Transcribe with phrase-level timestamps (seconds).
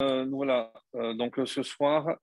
[0.00, 2.16] Euh, voilà, euh, donc euh, ce soir,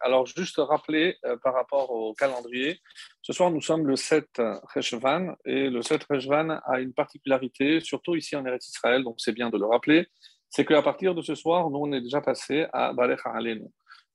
[0.00, 2.80] alors juste rappeler par rapport au calendrier,
[3.22, 4.42] ce soir nous sommes le 7
[4.74, 9.32] Reshvan et le 7 Reshvan a une particularité, surtout ici en Eretz Israël, donc c'est
[9.32, 10.08] bien de le rappeler,
[10.50, 13.68] c'est qu'à partir de ce soir, nous on est déjà passé à Balech Alenu.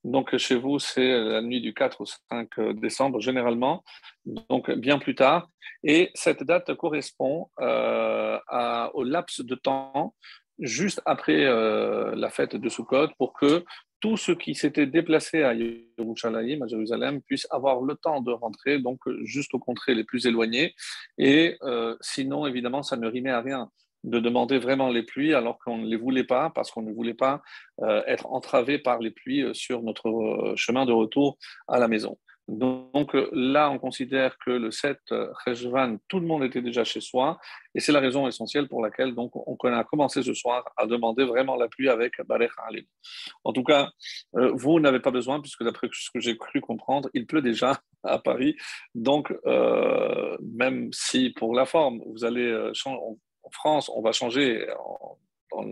[0.03, 3.83] Donc chez vous, c'est la nuit du 4 au 5 décembre généralement,
[4.25, 5.49] donc bien plus tard.
[5.83, 10.13] Et cette date correspond au laps de temps
[10.59, 13.63] juste après euh, la fête de Sukkot pour que
[13.99, 18.79] tous ceux qui s'étaient déplacés à Yerushalayim, à Jérusalem, puissent avoir le temps de rentrer,
[18.79, 20.75] donc juste aux contrées les plus éloignées.
[21.17, 23.69] Et euh, sinon, évidemment, ça ne rimait à rien
[24.03, 27.15] de demander vraiment les pluies alors qu'on ne les voulait pas, parce qu'on ne voulait
[27.15, 27.41] pas
[27.81, 31.37] euh, être entravé par les pluies sur notre chemin de retour
[31.67, 32.17] à la maison.
[32.47, 34.99] Donc là, on considère que le 7
[35.45, 37.37] Rejvan, tout le monde était déjà chez soi,
[37.75, 41.25] et c'est la raison essentielle pour laquelle donc, on a commencé ce soir à demander
[41.25, 42.85] vraiment la pluie avec Barech Alim.
[43.43, 43.89] En tout cas,
[44.35, 47.81] euh, vous n'avez pas besoin, puisque d'après ce que j'ai cru comprendre, il pleut déjà
[48.03, 48.55] à Paris.
[48.95, 54.67] Donc, euh, même si pour la forme, vous allez euh, en France, on va changer
[54.79, 55.17] en,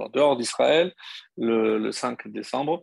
[0.10, 0.94] dehors d'Israël
[1.38, 2.82] le, 5 décembre.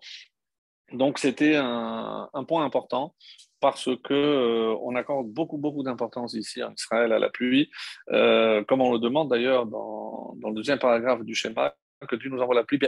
[0.92, 3.14] Donc c'était un, point important
[3.61, 7.70] parce que euh, on accorde beaucoup beaucoup d'importance ici en Israël à la pluie,
[8.11, 11.74] euh, comme on le demande d'ailleurs dans, dans, le deuxième paragraphe du schéma
[12.06, 12.78] que Dieu nous envoie la pluie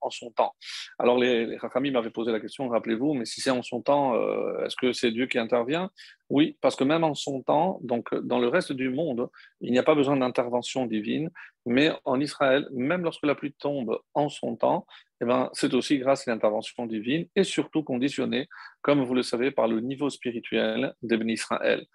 [0.00, 0.54] en son temps.
[0.98, 4.64] Alors les, les m'avaient posé la question, rappelez-vous, mais si c'est en son temps, euh,
[4.64, 5.90] est-ce que c'est Dieu qui intervient?
[6.30, 9.28] Oui, parce que même en son temps, donc dans le reste du monde,
[9.60, 11.30] il n'y a pas besoin d'intervention divine,
[11.66, 14.86] mais en Israël, même lorsque la pluie tombe en son temps,
[15.20, 18.48] eh ben, c'est aussi grâce à l'intervention divine et surtout conditionné,
[18.82, 21.86] comme vous le savez, par le niveau spirituel d'Ebn Israël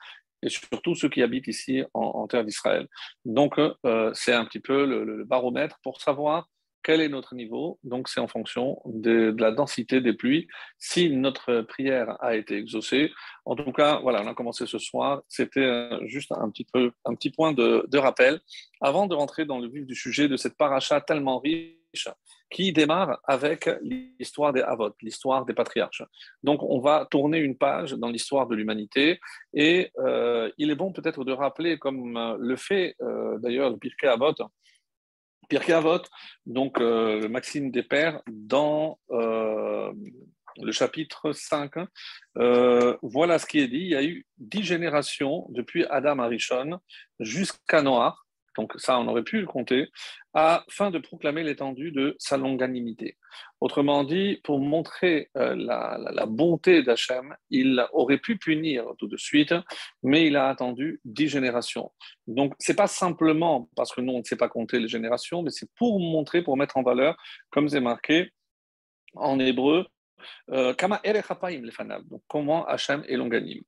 [0.41, 2.87] et surtout ceux qui habitent ici en, terre d'Israël.
[3.25, 6.47] Donc, euh, c'est un petit peu le, baromètre pour savoir
[6.83, 10.47] quel est notre niveau Donc, c'est en fonction de, la densité des pluies.
[10.77, 13.11] Si notre prière a été exaucée,
[13.45, 15.21] en tout cas, voilà, on a commencé ce soir.
[15.27, 18.39] C'était euh, juste un petit peu, un petit point de, rappel
[18.81, 22.07] avant de rentrer dans le vif du sujet de cette paracha tellement riche
[22.51, 26.03] qui démarre avec l'histoire des Havot, l'histoire des patriarches.
[26.43, 29.19] Donc, on va tourner une page dans l'histoire de l'humanité
[29.53, 32.95] et euh, il est bon peut-être de rappeler, comme euh, le fait
[33.41, 34.33] d'ailleurs le Pirkei Avot,
[35.49, 36.03] Pirkei Avot,
[36.45, 39.91] donc euh, Maxime des Pères, dans euh,
[40.57, 41.71] le chapitre 5,
[42.37, 43.79] euh, voilà ce qui est dit.
[43.79, 46.79] Il y a eu dix générations depuis Adam Arishon
[47.19, 48.15] jusqu'à Noah,
[48.59, 49.89] donc ça on aurait pu le compter,
[50.33, 53.17] afin de proclamer l'étendue de sa longanimité.
[53.61, 59.53] Autrement dit, pour montrer euh, la, bonté d'Hachem, il aurait pu punir tout de suite,
[60.03, 61.91] mais il a attendu dix générations.
[62.27, 65.41] Donc, ce n'est pas simplement parce que nous, on ne sait pas compter les générations,
[65.41, 67.15] mais c'est pour montrer, pour mettre en valeur,
[67.49, 68.31] comme c'est marqué
[69.15, 69.87] en hébreu,
[70.51, 70.73] euh,
[72.09, 73.63] donc, comment Hachem est longanime.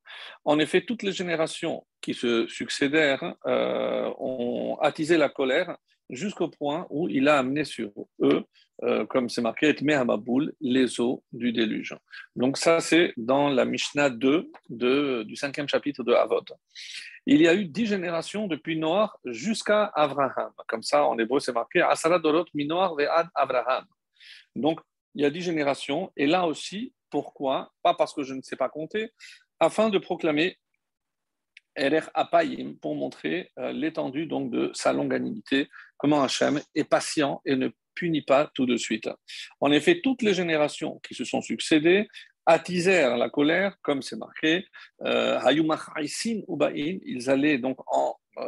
[0.46, 5.78] En effet, toutes les générations qui se succédèrent euh, ont attisé la colère
[6.12, 7.92] jusqu'au point où il a amené sur
[8.22, 8.44] eux,
[8.84, 9.76] euh, comme c'est marqué,
[10.60, 11.96] les eaux du déluge.
[12.36, 16.44] Donc ça, c'est dans la Mishnah 2 de, du cinquième chapitre de Avot.
[17.26, 20.52] Il y a eu dix générations depuis Noah jusqu'à Abraham.
[20.68, 23.86] Comme ça, en hébreu, c'est marqué Asara Dorot Minoar Ve'ad Abraham.
[24.56, 24.82] Donc,
[25.16, 26.12] il y a dix générations.
[26.16, 27.74] Et là aussi, pourquoi?
[27.84, 29.12] Pas parce que je ne sais pas compter,
[29.60, 30.58] afin de proclamer
[31.76, 37.56] Erer Apayim pour montrer euh, l'étendue donc de sa longanimité, comment Hachem est patient et
[37.56, 39.10] ne punit pas tout de suite.
[39.60, 42.08] En effet, toutes les générations qui se sont succédées
[42.46, 44.66] attisèrent la colère, comme c'est marqué,
[45.06, 45.40] euh,
[47.06, 48.44] ils allaient donc en, euh,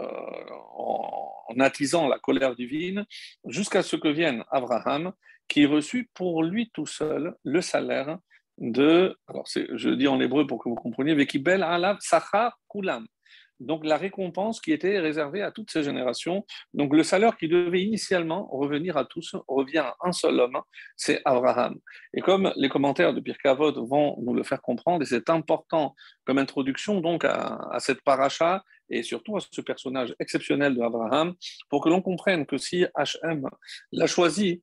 [0.76, 3.06] en, attisant la colère divine
[3.46, 5.14] jusqu'à ce que vienne Abraham,
[5.48, 8.18] qui reçut pour lui tout seul le salaire
[8.58, 13.08] de, alors je dis en hébreu pour que vous compreniez, Vekibel alav sachar kulam,
[13.64, 16.46] donc la récompense qui était réservée à toutes ces générations.
[16.74, 20.60] Donc le salaire qui devait initialement revenir à tous revient à un seul homme,
[20.96, 21.80] c'est Abraham.
[22.14, 25.96] Et comme les commentaires de Pierre Cavod vont nous le faire comprendre, et c'est important
[26.26, 28.64] comme introduction donc à, cette paracha
[28.98, 31.34] et surtout à ce personnage exceptionnel d'Abraham,
[31.70, 33.50] pour que l'on comprenne que si HM
[33.92, 34.62] l'a choisi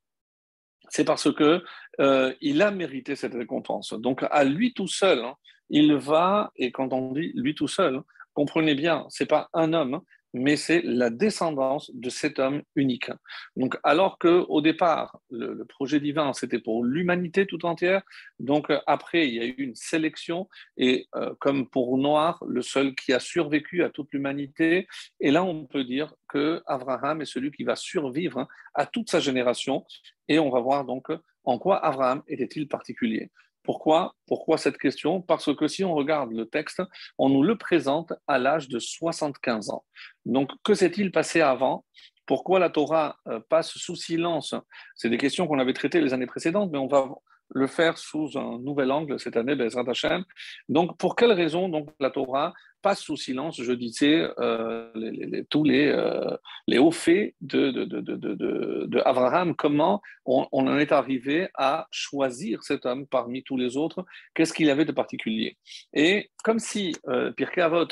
[0.91, 1.63] c'est parce que
[2.01, 3.93] euh, il a mérité cette récompense.
[3.93, 5.35] Donc à lui tout seul, hein,
[5.69, 8.01] il va, et quand on dit lui tout seul,
[8.33, 10.01] comprenez bien, ce n'est pas un homme,
[10.33, 13.11] mais c'est la descendance de cet homme unique.
[13.55, 18.01] Donc, alors que au départ, le, projet divin, c'était pour l'humanité tout entière,
[18.39, 20.47] donc après, il y a eu une sélection,
[20.77, 24.87] et euh, comme pour Noir, le seul qui a survécu à toute l'humanité,
[25.19, 29.09] et là, on peut dire que Abraham est celui qui va survivre hein, à toute
[29.09, 29.85] sa génération,
[30.27, 31.07] et on va voir donc
[31.43, 33.31] en quoi Abraham était-il particulier.
[33.63, 34.15] Pourquoi?
[34.27, 35.21] Pourquoi cette question?
[35.21, 36.81] Parce que si on regarde le texte,
[37.17, 39.85] on nous le présente à l'âge de 75 ans.
[40.25, 41.85] Donc, que s'est-il passé avant?
[42.25, 44.55] Pourquoi la Torah euh, passe sous silence?
[44.95, 47.09] C'est des questions qu'on avait traitées les années précédentes, mais on va
[47.53, 50.23] le faire sous un nouvel angle cette année, Bezrat Hashem.
[50.69, 55.87] Donc, pour quelle raison donc, la Torah passe sous silence, je disais, euh, tous les,
[55.87, 56.35] euh,
[56.67, 62.85] les, hauts faits de, de, de, Abraham, comment on, en est arrivé à choisir cet
[62.85, 65.57] homme parmi tous les autres, qu'est-ce qu'il avait de particulier?
[65.93, 67.87] Et comme si euh, Pirkei Avot,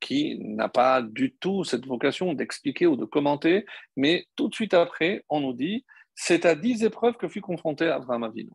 [0.00, 3.66] qui n'a pas du tout cette vocation d'expliquer ou de commenter,
[3.96, 7.88] mais tout de suite après, on nous dit, c'est à dix épreuves que fut confronté
[7.88, 8.50] Abraham Avinu.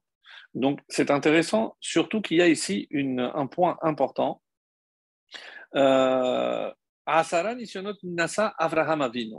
[0.56, 4.42] Donc c'est intéressant, surtout qu'il y a ici un point important,
[5.76, 6.72] euh,
[8.04, 9.36] Nasa Avraham Avinu.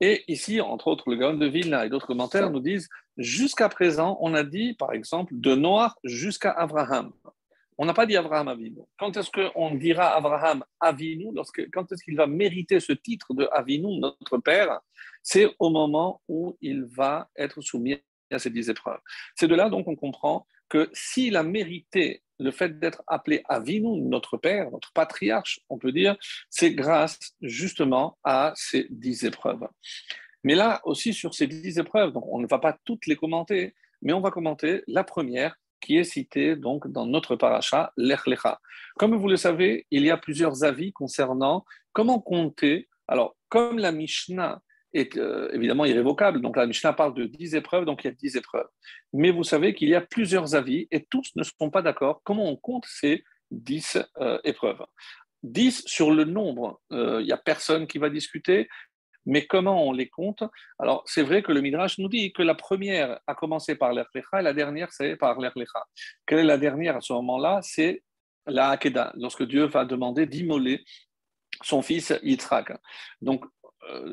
[0.00, 2.88] Et ici, entre autres, le Gaon de Vilna et d'autres commentaires nous disent
[3.18, 7.12] jusqu'à présent, on a dit, par exemple, de Noir jusqu'à Abraham.
[7.76, 8.80] On n'a pas dit Abraham Avinu.
[8.98, 13.48] Quand est-ce qu'on dira Abraham Avinu lorsque, Quand est-ce qu'il va mériter ce titre de
[13.52, 14.80] Avinu, notre père?
[15.22, 18.00] C'est au moment où il va être soumis
[18.38, 19.00] ces dix épreuves.
[19.34, 24.00] C'est de là donc on comprend que s'il a mérité le fait d'être appelé Avinu,
[24.00, 26.16] notre père, notre patriarche, on peut dire,
[26.50, 29.68] c'est grâce justement à ces dix épreuves.
[30.44, 33.74] Mais là aussi sur ces dix épreuves, donc on ne va pas toutes les commenter,
[34.00, 38.60] mais on va commenter la première qui est citée donc dans notre paracha, l'Echlecha.
[38.96, 42.88] Comme vous le savez, il y a plusieurs avis concernant comment compter.
[43.08, 44.62] Alors, comme la Mishnah
[44.94, 46.40] est euh, évidemment irrévocable.
[46.40, 48.68] Donc la Mishnah parle de 10 épreuves, donc il y a 10 épreuves.
[49.12, 52.48] Mais vous savez qu'il y a plusieurs avis et tous ne sont pas d'accord comment
[52.48, 54.84] on compte ces 10 euh, épreuves?
[55.42, 58.68] 10 sur le nombre, euh, il n'y a personne qui va discuter,
[59.26, 60.44] mais comment on les compte?
[60.78, 64.40] Alors c'est vrai que le Midrash nous dit que la première a commencé par l'Erlecha
[64.40, 65.84] et la dernière c'est par l'Erlecha.
[66.26, 67.60] Quelle est la dernière à ce moment-là?
[67.62, 68.02] C'est
[68.46, 70.84] la Hakeda, lorsque Dieu va demander d'immoler
[71.62, 72.72] son fils Yitzhak.
[73.20, 73.61] Donc euh,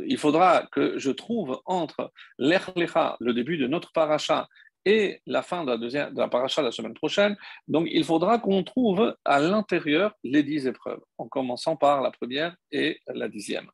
[0.05, 4.47] il faudra que je trouve entre l'Echlecha, le début de notre paracha,
[4.85, 7.35] et la fin de la, deuxième, de la paracha la semaine prochaine.
[7.67, 12.55] Donc, il faudra qu'on trouve à l'intérieur les dix épreuves, en commençant par la première
[12.71, 13.69] et la dixième.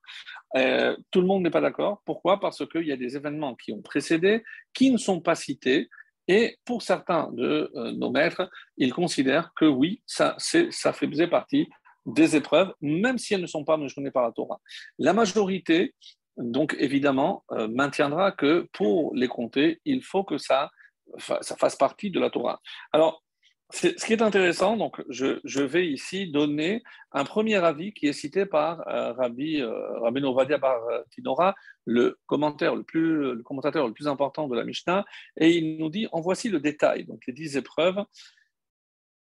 [0.55, 2.01] Euh, tout le monde n'est pas d'accord.
[2.05, 2.39] Pourquoi?
[2.39, 4.43] Parce qu'il y a des événements qui ont précédé,
[4.73, 5.89] qui ne sont pas cités.
[6.27, 11.69] Et pour certains de euh, nos maîtres, ils considèrent que oui, ça, ça faisait partie
[12.05, 14.59] des épreuves, même si elles ne sont pas mentionnées par la Torah.
[14.99, 15.93] La majorité,
[16.37, 20.69] donc évidemment, euh, maintiendra que pour les compter, il faut que ça,
[21.17, 22.61] ça fasse partie de la Torah.
[22.91, 23.23] Alors,
[23.71, 28.45] ce qui est intéressant, donc je, vais ici donner un premier avis qui est cité
[28.45, 30.79] par euh, Rabbi, euh, Rabbi Novadia Bar
[31.09, 31.55] Tinora,
[31.85, 35.03] le commentaire le plus, le commentateur le plus important de la Mishnah,
[35.37, 37.05] et il nous dit en voici le détail.
[37.05, 38.05] Donc les dix épreuves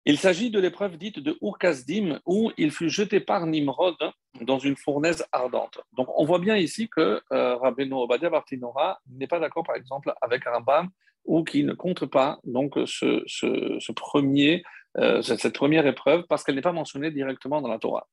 [0.10, 3.96] il s'agit de l'épreuve dite de Urkazdim, où il fut jeté par Nimrod
[4.42, 5.80] dans une fournaise ardente.
[5.94, 10.14] Donc on voit bien ici que euh, Rabbeinu Obadia Bartinora n'est pas d'accord, par exemple,
[10.22, 10.90] avec Rambam,
[11.26, 14.64] ou qui ne compte pas donc ce, premier,
[14.98, 18.08] euh, cette première épreuve, parce qu'elle n'est pas mentionnée directement dans la Torah.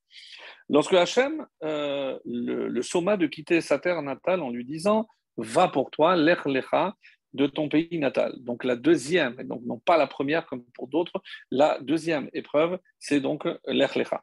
[0.69, 5.07] Lorsque Hachem euh, le, le soma de quitter sa terre natale en lui disant
[5.39, 6.95] Va pour toi, l'Echlecha,
[7.37, 8.35] de ton pays natal.
[8.39, 12.79] Donc la deuxième, et donc non pas la première comme pour d'autres, la deuxième épreuve,
[12.99, 14.23] c'est donc l'Echlecha.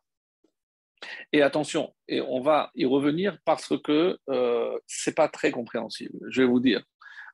[1.34, 6.42] Et attention, et on va y revenir parce que euh, c'est pas très compréhensible, je
[6.42, 6.84] vais vous dire.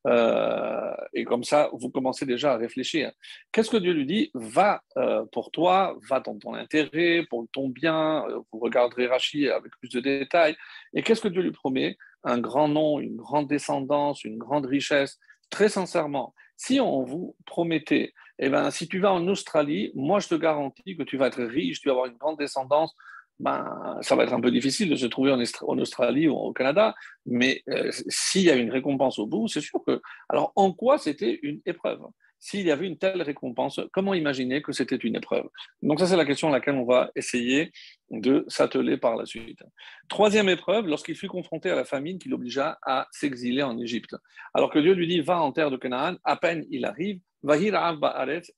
[0.08, 3.12] Euh, et comme ça, vous commencez déjà à réfléchir.
[3.52, 4.32] Qu'est-ce que Dieu lui dit?
[4.34, 8.26] Va euh, pour toi, va dans ton intérêt, pour ton bien.
[8.30, 10.56] Euh, vous regarderez Rachid avec plus de détails.
[10.94, 11.98] Et qu'est-ce que Dieu lui promet?
[12.24, 15.20] Un grand nom, une grande descendance, une grande richesse
[15.50, 20.28] très sincèrement, si on vous promettait, eh ben, si tu vas en Australie, moi je
[20.28, 22.96] te garantis que tu vas être riche, tu vas avoir une grande descendance,
[23.40, 25.40] ben, ça va être un peu difficile de se trouver en,
[25.80, 26.94] Australie ou au Canada,
[27.26, 30.02] mais euh, s'il y a une récompense au bout, c'est sûr que...
[30.28, 32.02] Alors en quoi c'était une épreuve?
[32.40, 35.48] S'il y avait une telle récompense, comment imaginer que c'était une épreuve?
[35.82, 37.72] Donc ça, c'est la question à laquelle on va essayer
[38.10, 39.60] de s'atteler par la suite.
[40.08, 44.16] Troisième épreuve, lorsqu'il fut confronté à la famine qui l'obligea à s'exiler en Égypte.
[44.54, 47.20] Alors que Dieu lui dit, va en terre de Canaan, à peine il arrive,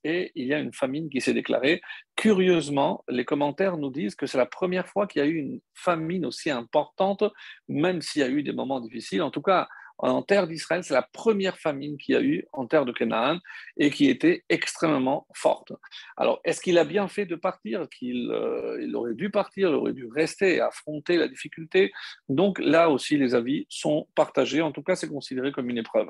[0.04, 1.80] et il y a une famine qui s'est déclarée.
[2.16, 5.60] Curieusement, les commentaires nous disent que c'est la première fois qu'il y a eu une
[5.72, 7.22] famine aussi importante,
[7.68, 9.22] même s'il y a eu des moments difficiles.
[9.22, 9.68] En tout cas,
[10.10, 13.38] en terre d'Israël, c'est la première famine qu'il y a eu en terre de Canaan
[13.76, 15.72] et qui était extrêmement forte.
[16.16, 17.88] Alors, est-ce qu'il a bien fait de partir?
[17.88, 21.92] Qu'il euh, il aurait dû partir, il aurait dû rester et affronter la difficulté?
[22.28, 24.60] Donc là aussi, les avis sont partagés.
[24.60, 26.08] En tout cas, c'est considéré comme une épreuve.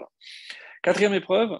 [0.83, 1.59] Quatrième épreuve,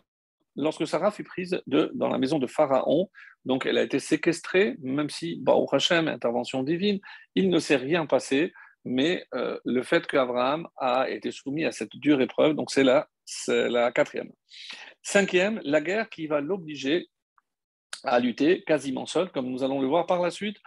[0.57, 3.11] lorsque Sarah fut prise de, dans la maison de Pharaon,
[3.45, 7.01] donc elle a été séquestrée, même si, Baruch Hashem, intervention divine,
[7.35, 8.53] il ne s'est rien passé
[8.85, 13.93] mais euh, le fait qu'Abraham a été soumis à cette dure épreuve, donc c'est la,
[13.93, 14.31] quatrième.
[15.03, 17.09] Cinquième, la guerre qui va l'obliger
[18.05, 20.59] à lutter quasiment seul, comme nous allons le voir par la suite,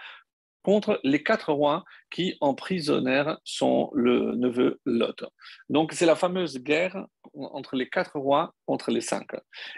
[0.64, 5.24] contre les quatre rois qui emprisonnèrent son le neveu Lot.
[5.70, 7.06] Donc c'est la fameuse guerre
[7.36, 9.28] entre les quatre rois contre les cinq.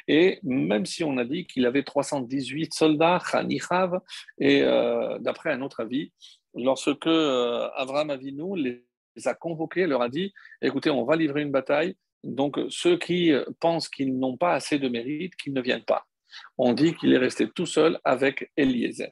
[0.07, 3.99] Et même si on a dit qu'il avait 318 soldats, Khanichav,
[4.39, 6.13] et euh, d'après un autre avis,
[6.57, 8.83] lorsque euh, Abraham Avinu les
[9.27, 13.89] a convoqués, leur a dit écoutez, on va livrer une bataille, donc ceux qui pensent
[13.89, 16.05] qu'ils n'ont pas assez de mérite, qu'ils ne viennent pas.
[16.57, 19.11] On dit qu'il est resté tout seul avec Eliezer.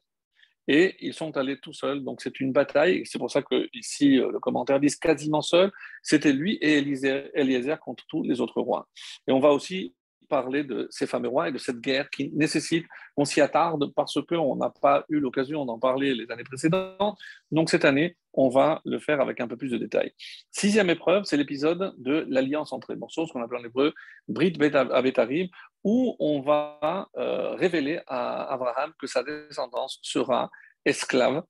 [0.67, 3.03] Et ils sont allés tout seuls, donc c'est une bataille.
[3.05, 5.71] C'est pour ça que ici le commentaire dit quasiment seul.
[6.01, 8.87] C'était lui et Eliezer contre tous les autres rois.
[9.27, 9.93] Et on va aussi
[10.27, 14.19] parler de ces fameux rois et de cette guerre qui nécessite qu'on s'y attarde parce
[14.27, 17.17] qu'on n'a pas eu l'occasion d'en parler les années précédentes.
[17.51, 20.11] Donc cette année, on va le faire avec un peu plus de détails.
[20.51, 23.93] Sixième épreuve, c'est l'épisode de l'alliance entre les morceaux, ce qu'on appelle en hébreu
[24.27, 25.47] Brit Avetarim,
[25.83, 30.49] où on va euh, révéler à Abraham que sa descendance sera
[30.83, 31.43] esclave.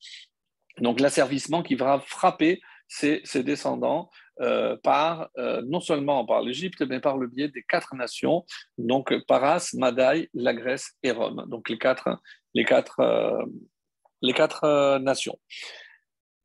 [0.80, 4.10] Donc l'asservissement qui va frapper ses descendants
[4.42, 8.46] euh, par euh, non seulement par l'Égypte, mais par le biais des quatre nations,
[8.78, 12.20] donc Paras, Madaï, la Grèce et Rome, donc les quatre,
[12.54, 13.46] les quatre, euh,
[14.22, 15.40] les quatre nations.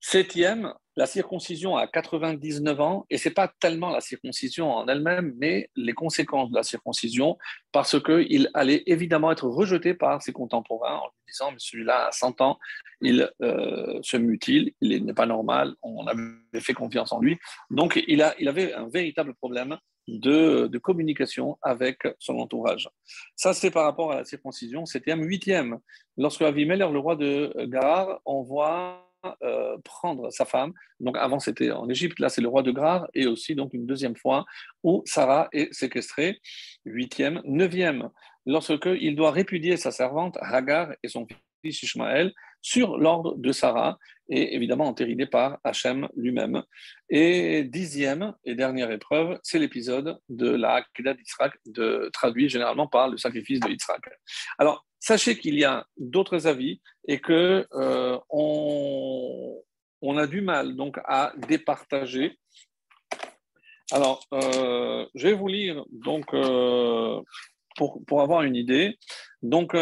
[0.01, 5.33] Septième, la circoncision à 99 ans, et ce n'est pas tellement la circoncision en elle-même,
[5.39, 7.39] mais les conséquences de la circoncision,
[7.73, 12.13] parce qu'il allait évidemment être rejeté par ses contemporains en lui disant, mais celui-là à
[12.13, 12.59] 100 ans,
[13.01, 17.39] il euh, se mutile, il n'est pas normal, on avait fait confiance en lui.
[17.71, 22.91] Donc il, a, il avait un véritable problème de, de, communication avec son entourage.
[23.37, 24.85] Ça, c'est par rapport à la circoncision.
[24.85, 25.79] Septième, huitième,
[26.19, 29.10] lorsque Avimelech, le roi de Garar, envoie
[29.43, 30.73] euh, prendre sa femme.
[30.99, 33.87] Donc avant c'était en Égypte, là c'est le roi de Grar, et aussi donc une
[33.87, 34.45] deuxième fois
[34.83, 36.41] où Sarah est séquestrée.
[36.85, 38.11] Huitième, neuvième,
[38.47, 41.27] lorsque il doit répudier sa servante Hagar et son
[41.63, 43.99] fils Ishmaël sur l'ordre de Sarah,
[44.29, 46.63] et évidemment entériné par Hachem lui-même.
[47.09, 51.53] Et dixième et dernière épreuve, c'est l'épisode de la Hakeda d'Israël,
[52.13, 53.77] traduit généralement par le sacrifice de.
[54.59, 60.99] Alors, sachez qu'il y a d'autres avis et que euh, on, a du mal donc
[61.05, 62.39] à départager.
[63.91, 67.21] Alors, euh, je vais vous lire donc euh,
[67.77, 68.99] pour, pour, avoir une idée.
[69.43, 69.75] Donc,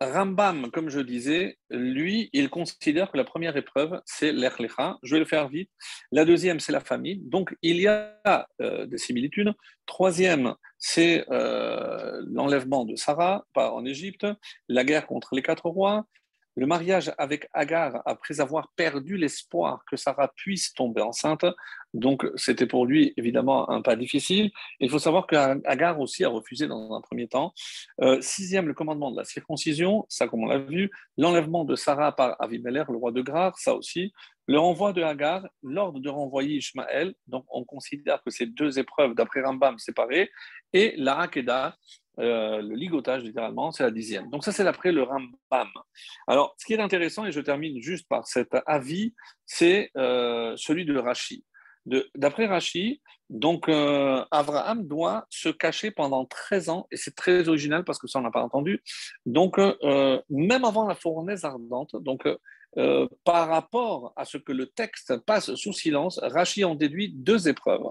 [0.00, 4.98] Rambam, comme je disais, lui, il considère que la première épreuve, c'est l'Echlecha.
[5.02, 5.70] Je vais le faire vite.
[6.10, 7.20] La deuxième, c'est la famille.
[7.24, 9.52] Donc, il y a euh, des similitudes.
[9.86, 14.26] Troisième, c'est euh, l'enlèvement de Sarah en Égypte,
[14.68, 16.06] la guerre contre les quatre rois,
[16.56, 21.44] le mariage avec Agar, après avoir perdu l'espoir que Sarah puisse tomber enceinte,
[21.94, 24.50] donc c'était pour lui évidemment un pas difficile.
[24.80, 27.52] Il faut savoir qu'Agar aussi a refusé dans un premier temps.
[28.02, 30.90] Euh, sixième, le commandement de la circoncision, ça comme on l'a vu.
[31.18, 34.12] L'enlèvement de Sarah par Avimelech, le roi de Grar, ça aussi.
[34.46, 39.14] Le renvoi de Hagar, l'ordre de renvoyer Ishmaël, donc on considère que ces deux épreuves,
[39.14, 40.30] d'après Rambam, séparées,
[40.72, 41.76] et la Hakeda,
[42.20, 44.30] euh, le ligotage littéralement, c'est la dixième.
[44.30, 45.68] Donc ça, c'est d'après le Rambam.
[46.26, 49.14] Alors, ce qui est intéressant, et je termine juste par cet avis,
[49.46, 51.44] c'est euh, celui de Rashi.
[52.14, 57.84] D'après Rashi, donc euh, Abraham doit se cacher pendant 13 ans, et c'est très original
[57.84, 58.82] parce que ça on n'a pas entendu.
[59.26, 62.26] Donc même avant la fournaise ardente, donc
[63.24, 67.84] par rapport à ce que le texte passe sous silence, Rashi en déduit deux épreuves.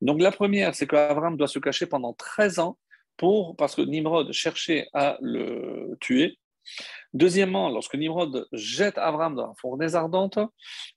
[0.00, 2.78] Donc la première, c'est qu'Abraham doit se cacher pendant 13 ans
[3.16, 6.38] pour, parce que Nimrod cherchait à le tuer.
[7.12, 10.38] Deuxièmement, lorsque Nimrod jette Abraham dans la fournaise ardente,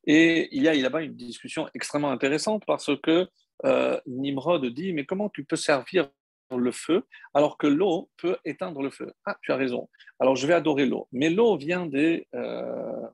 [0.05, 3.27] et il y a là-bas une discussion extrêmement intéressante parce que
[3.65, 6.09] euh, Nimrod dit Mais comment tu peux servir
[6.55, 9.11] le feu alors que l'eau peut éteindre le feu?
[9.25, 9.89] Ah, tu as raison.
[10.19, 11.07] Alors je vais adorer l'eau.
[11.11, 13.07] Mais l'eau vient des, euh,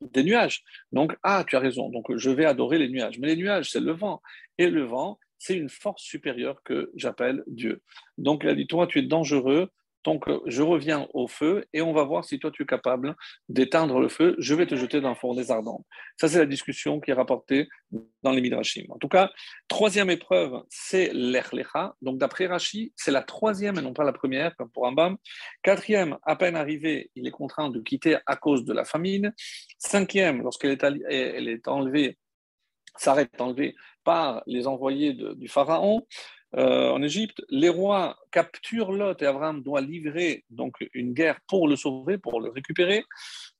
[0.00, 0.62] des nuages.
[0.92, 1.88] Donc, ah, tu as raison.
[1.88, 3.18] Donc je vais adorer les nuages.
[3.18, 4.20] Mais les nuages, c'est le vent.
[4.58, 7.82] Et le vent, c'est une force supérieure que j'appelle Dieu.
[8.18, 9.70] Donc il a dit, toi, tu es dangereux,
[10.06, 13.16] donc, euh, je reviens au feu et on va voir si toi tu es capable
[13.48, 14.36] d'éteindre le feu.
[14.38, 15.84] Je vais te jeter dans le des ardents.
[16.16, 17.68] Ça, c'est la discussion qui est rapportée
[18.22, 18.84] dans les Midrashim.
[18.90, 19.32] En tout cas,
[19.66, 21.96] troisième épreuve, c'est l'Echlecha.
[22.02, 25.16] Donc, d'après Rashi, c'est la troisième et non pas la première, comme pour Ambam.
[25.64, 29.34] Quatrième, à peine arrivé, il est contraint de quitter à cause de la famine.
[29.78, 32.16] Cinquième, lorsqu'elle est, est enlevée,
[32.94, 33.74] s'arrête enlevée
[34.06, 36.06] par les envoyés du Pharaon.
[36.56, 41.66] Euh, en Égypte, les rois capturent Lot et Abraham doit livrer donc une guerre pour
[41.66, 43.04] le sauver, pour le récupérer.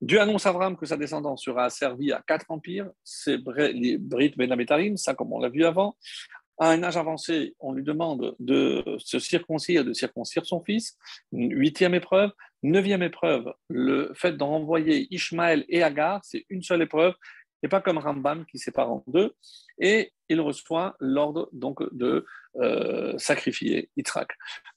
[0.00, 3.38] Dieu annonce à Abraham que sa descendance sera asservie à quatre empires, c'est
[3.75, 5.97] les Brit Ben ça comme on l'a vu avant.
[6.59, 10.97] À un âge avancé, on lui demande de se circoncire, de circoncire son fils.
[11.33, 12.31] Huitième épreuve.
[12.62, 17.15] Neuvième épreuve, le fait d'envoyer Ishmaël et Agar, c'est une seule épreuve
[17.63, 19.35] et pas comme Rambam qui sépare en deux.
[19.79, 24.31] Et il reçoit l'ordre donc de euh, sacrifier Yitzhak.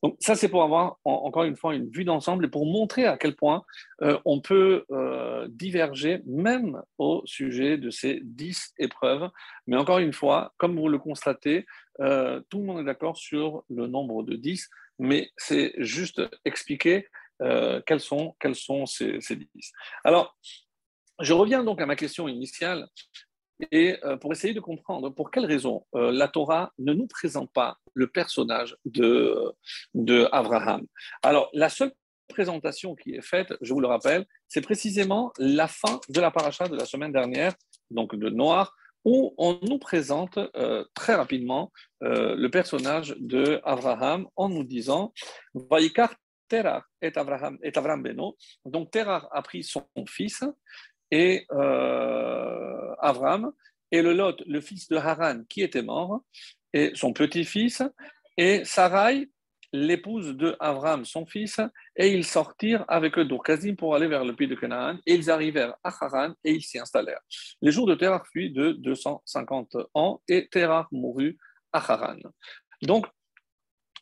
[0.03, 3.17] Donc ça, c'est pour avoir encore une fois une vue d'ensemble et pour montrer à
[3.17, 3.63] quel point
[4.01, 9.29] euh, on peut euh, diverger même au sujet de ces dix épreuves.
[9.65, 11.65] Mais encore une fois, comme vous le constatez,
[11.97, 14.69] tout le monde est d'accord sur le nombre de dix,
[14.99, 17.07] mais c'est juste expliquer
[17.85, 19.71] quels sont, quels sont ces, ces dix.
[20.05, 20.37] Alors,
[21.19, 22.87] je reviens donc à ma question initiale
[23.71, 27.51] et euh, pour essayer de comprendre pour quelles raisons euh, la Torah ne nous présente
[27.51, 29.53] pas le personnage de,
[29.93, 30.85] de Abraham.
[31.23, 31.91] Alors, la seule
[32.29, 36.67] présentation qui est faite, je vous le rappelle, c'est précisément la fin de la paracha
[36.67, 37.53] de la semaine dernière,
[37.89, 41.71] donc de Noir, où on nous présente euh, très rapidement
[42.01, 45.13] le personnage de Abraham en nous disant
[45.53, 46.13] Vaikar
[46.47, 48.37] Terah et Abraham, et Abraham Beno.
[48.65, 50.43] Donc Terah a pris son fils
[51.11, 53.51] et euh, Avram,
[53.91, 56.21] et le Lot, le fils de Haran, qui était mort,
[56.73, 57.81] et son petit-fils,
[58.37, 59.29] et Sarai,
[59.71, 61.59] l'épouse de Avram, son fils,
[61.95, 65.29] et ils sortirent avec eux d'Urkazim pour aller vers le pays de Canaan, et ils
[65.29, 67.21] arrivèrent à Haran et ils s'y installèrent.
[67.61, 71.37] Les jours de Terah furent de 250 ans, et Terah mourut
[71.71, 72.17] à Haran.
[72.81, 73.05] Donc,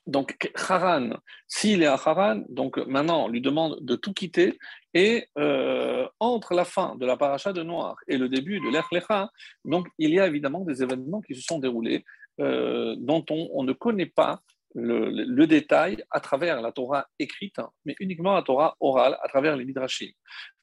[0.05, 1.09] donc Haran,
[1.47, 4.57] s'il est à Haran, donc maintenant on lui demande de tout quitter
[4.97, 9.29] et euh, entre la fin de la paracha de Noir et le début de l'Echlecha,
[9.63, 12.03] donc il y a évidemment des événements qui se sont déroulés
[12.39, 14.41] euh, dont on, ne connaît pas
[14.73, 19.65] le, détail à travers la Torah écrite, mais uniquement la Torah orale à travers les
[19.65, 20.09] Midrashim.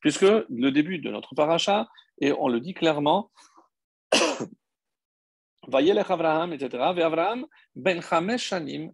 [0.00, 1.86] Puisque le début de notre paracha,
[2.20, 3.30] et on le dit clairement,
[5.72, 6.82] Avraham, etc.
[6.82, 8.92] Avraham ben shanim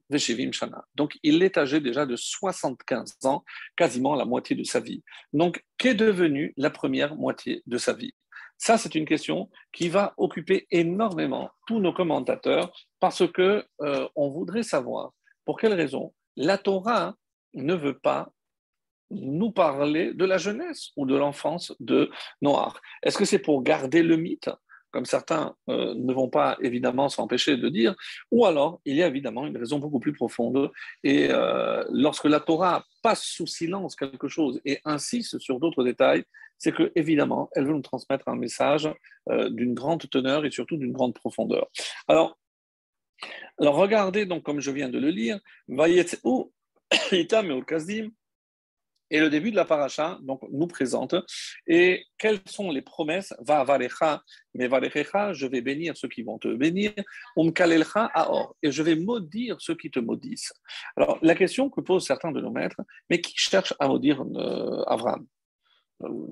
[0.52, 0.84] shana.
[0.94, 3.44] Donc, il est âgé déjà de 75 ans,
[3.76, 5.02] quasiment la moitié de sa vie.
[5.32, 8.12] Donc, qu'est devenue la première moitié de sa vie?
[8.58, 14.28] Ça, c'est une question qui va occuper énormément tous nos commentateurs parce que euh, on
[14.28, 15.12] voudrait savoir
[15.46, 17.14] pour quelle raison la Torah
[17.54, 18.30] ne veut pas
[19.10, 22.10] nous parler de la jeunesse ou de l'enfance de
[22.42, 22.80] Noir.
[23.02, 24.50] Est-ce que c'est pour garder le mythe?
[24.90, 27.94] Comme certains euh, ne vont pas évidemment s'empêcher de dire,
[28.30, 30.70] ou alors il y a évidemment une raison beaucoup plus profonde.
[31.04, 36.24] Et euh, lorsque la Torah passe sous silence quelque chose et insiste sur d'autres détails,
[36.58, 38.88] c'est que évidemment elle veut nous transmettre un message
[39.30, 41.68] euh, d'une grande teneur et surtout d'une grande profondeur.
[42.08, 42.38] Alors,
[43.58, 45.38] alors regardez donc comme je viens de le lire,
[46.24, 46.52] ou
[47.12, 48.10] Itam et Kazim,
[49.10, 51.14] et le début de la paracha nous présente.
[51.66, 53.34] Et quelles sont les promesses?
[53.40, 54.22] Va varecha,
[54.54, 56.92] mais varecha, je vais bénir ceux qui vont te bénir.
[57.36, 60.52] Umkalelcha aor, et je vais maudire ceux qui te maudissent.
[60.96, 64.82] Alors, la question que posent certains de nos maîtres, mais qui cherchent à maudire euh,
[64.86, 65.26] Avram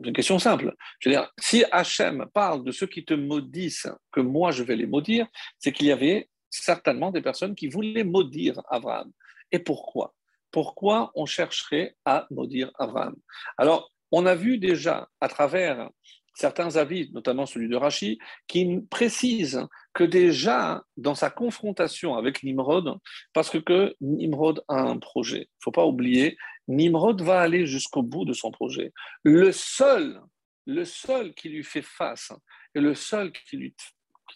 [0.05, 0.75] une question simple.
[0.99, 4.77] Je veux dire, si Hachem parle de ceux qui te maudissent, que moi je vais
[4.77, 5.27] les maudire,
[5.59, 9.13] c'est qu'il y avait certainement des personnes qui voulaient maudire Abraham.
[9.53, 10.15] Et pourquoi?
[10.51, 13.17] Pourquoi on chercherait à maudire Abraham
[13.57, 15.91] Alors, on a vu déjà à travers
[16.39, 22.97] certains avis, notamment celui de Rachi, qui précise que déjà dans sa confrontation avec Nimrod,
[23.33, 28.25] parce que, Nimrod a un projet, il faut pas oublier, Nimrod va aller jusqu'au bout
[28.25, 28.93] de son projet.
[29.25, 30.21] Le seul,
[30.67, 32.33] le seul qui lui fait face
[32.75, 33.75] et le seul qui lui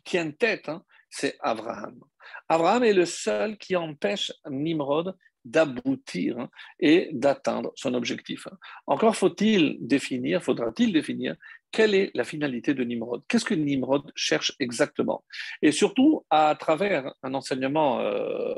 [0.04, 2.00] tient tête, hein, c'est Abraham.
[2.48, 6.48] Abraham est le seul qui empêche Nimrod d'aboutir hein,
[6.80, 8.48] et d'atteindre son objectif.
[8.86, 11.36] Encore faut-il définir, faudra-t-il définir
[11.72, 13.22] quelle est la finalité de Nimrod?
[13.26, 15.24] Qu'est-ce que Nimrod cherche exactement?
[15.62, 18.54] Et surtout, à travers un enseignement euh,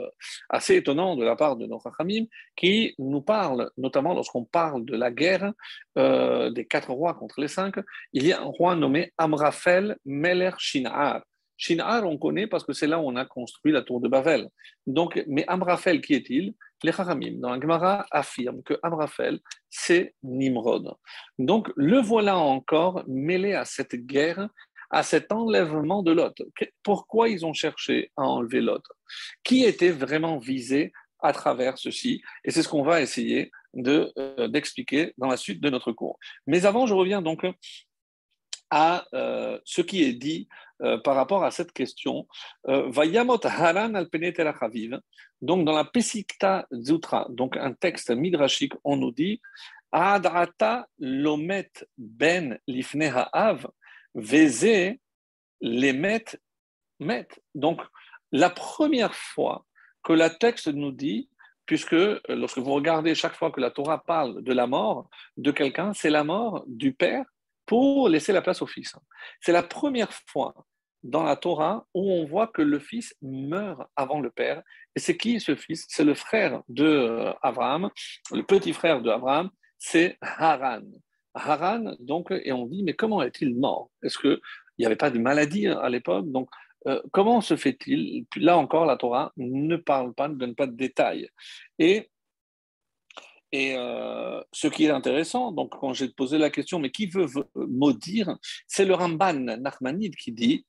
[0.48, 4.96] assez étonnant de la part de notre Hamim, qui nous parle, notamment lorsqu'on parle de
[4.96, 5.52] la guerre
[5.96, 7.76] euh, des quatre rois contre les cinq,
[8.12, 11.22] il y a un roi nommé Amrafel Meler Shinar.
[11.56, 14.48] Shinar, on connaît parce que c'est là où on a construit la tour de Babel.
[14.86, 16.54] Donc, mais Amraphel, qui est-il?
[16.84, 20.94] Les Haramim, dans la Gemara, affirment que Amraphel, c'est Nimrod.
[21.38, 24.50] Donc, le voilà encore mêlé à cette guerre,
[24.90, 26.34] à cet enlèvement de Lot.
[26.82, 28.82] Pourquoi ils ont cherché à enlever Lot?
[29.42, 32.20] Qui était vraiment visé à travers ceci?
[32.44, 36.18] Et c'est ce qu'on va essayer euh, d'expliquer dans la suite de notre cours.
[36.46, 37.46] Mais avant, je reviens donc
[38.76, 40.48] à euh, ce qui est dit
[40.82, 42.26] euh, par rapport à cette question.
[42.66, 44.08] Euh, Vayamot Haran al
[45.40, 49.40] Donc, dans la Pesikta Zutra, donc un texte midrashique, on nous dit
[49.92, 53.68] Adrata lomet ben lifne ha'av,
[54.12, 54.96] veze
[55.60, 56.24] lemet
[56.98, 57.28] met.
[57.54, 57.80] Donc,
[58.32, 59.64] la première fois
[60.02, 61.28] que la texte nous dit
[61.64, 61.96] puisque
[62.28, 66.10] lorsque vous regardez chaque fois que la Torah parle de la mort de quelqu'un, c'est
[66.10, 67.24] la mort du père
[67.66, 68.94] pour laisser la place au fils.
[69.40, 70.54] C'est la première fois
[71.02, 74.62] dans la Torah où on voit que le fils meurt avant le père.
[74.96, 75.84] Et c'est qui ce fils?
[75.88, 77.90] C'est le frère de Abraham,
[78.32, 80.82] le petit frère de Abraham, c'est Haran.
[81.34, 83.90] Haran, donc, et on dit, mais comment est-il mort?
[84.02, 84.40] Est-ce qu'il
[84.78, 86.30] n'y avait pas de maladie à l'époque?
[86.30, 86.48] Donc,
[86.86, 88.24] euh, comment se fait-il?
[88.36, 91.28] Là encore, la Torah ne parle pas, ne donne pas de détails.
[91.78, 92.08] Et
[93.54, 97.28] et euh, ce qui est intéressant, donc quand j'ai posé la question, mais qui veut
[97.54, 98.36] maudire
[98.66, 100.66] C'est le Ramban Nachmanide qui dit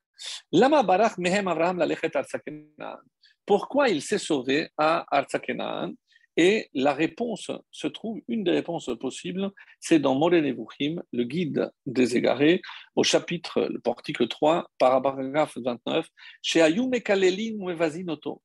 [3.47, 5.95] Pourquoi il s'est sauvé à Artsakenan
[6.37, 12.17] Et la réponse se trouve, une des réponses possibles, c'est dans Moré le guide des
[12.17, 12.61] égarés,
[12.95, 16.07] au chapitre, le portique 3, paragraphe 29,
[16.43, 16.59] chez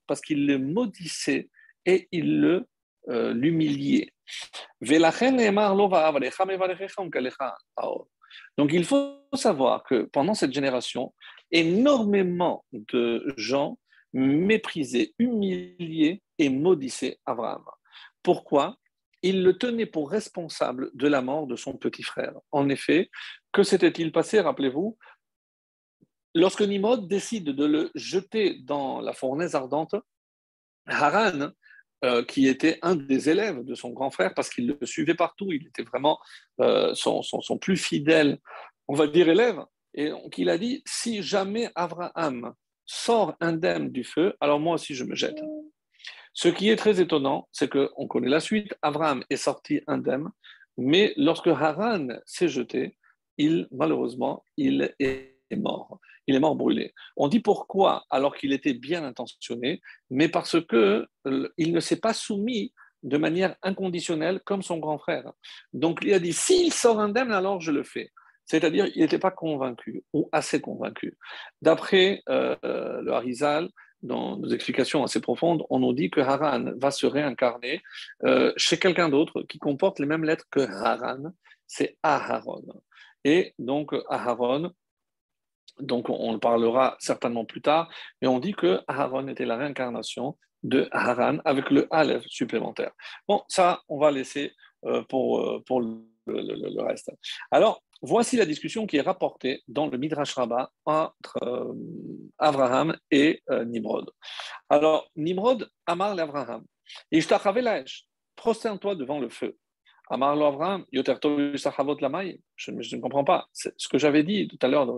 [0.06, 1.50] parce qu'il le maudissait
[1.84, 2.66] et il le
[3.08, 4.12] euh, l'humilier.
[8.58, 11.14] Donc il faut savoir que pendant cette génération,
[11.50, 13.78] énormément de gens
[14.12, 17.64] méprisaient, humiliaient et maudissaient Abraham.
[18.22, 18.76] Pourquoi?
[19.22, 22.34] Ils le tenaient pour responsable de la mort de son petit frère.
[22.52, 23.10] En effet,
[23.52, 24.96] que s'était-il passé, rappelez-vous?
[26.34, 29.94] Lorsque Nimrod décide de le jeter dans la fournaise ardente,
[30.86, 31.50] Haran
[32.02, 35.52] euh, qui était un des élèves de son grand frère parce qu'il le suivait partout.
[35.52, 36.18] Il était vraiment
[36.60, 37.22] euh, son,
[37.60, 38.38] plus fidèle,
[38.88, 39.60] on va dire, élève.
[39.92, 42.54] Et donc il a dit si jamais Abraham
[42.86, 45.42] sort indemne du feu, alors moi aussi je me jette.
[46.32, 48.74] Ce qui est très étonnant, c'est qu'on connaît la suite.
[48.82, 50.30] Abraham est sorti indemne,
[50.78, 52.96] mais lorsque Haran s'est jeté,
[53.36, 55.98] il, malheureusement, il est mort
[56.30, 56.94] il est mort brûlé.
[57.16, 62.00] On dit pourquoi alors qu'il était bien intentionné, mais parce que euh, il ne s'est
[62.00, 65.32] pas soumis de manière inconditionnelle comme son grand frère.
[65.72, 68.12] Donc il a dit s'il sort indemne, alors je le fais.
[68.44, 71.18] C'est-à-dire il n'était pas convaincu ou assez convaincu.
[71.62, 73.68] D'après euh, le Harizal,
[74.02, 77.82] dans nos explications assez profondes, on nous dit que Haran va se réincarner
[78.24, 81.32] euh, chez quelqu'un d'autre qui comporte les mêmes lettres que Haran,
[81.66, 82.64] c'est Aharon.
[83.24, 84.72] Et donc Aharon,
[85.80, 87.90] donc on le parlera certainement plus tard,
[88.20, 92.92] mais on dit que Aaron était la réincarnation de Haran avec le Aleph supplémentaire.
[93.26, 94.52] Bon, ça, on va laisser
[94.84, 95.62] euh, pour, euh,
[96.26, 97.10] le, reste.
[97.50, 101.72] Alors, voici la discussion qui est rapportée dans le Midrash Rabbah entre euh,
[102.38, 104.10] Abraham et Nimrod.
[104.68, 106.64] Alors, Nimrod, Amar l'Abraham,
[107.10, 108.04] et je
[108.36, 109.56] prosterne-toi devant le feu.
[110.10, 111.00] Amar Abraham, je,
[112.72, 113.48] ne comprends pas.
[113.52, 114.88] Ce que j'avais dit tout à l'heure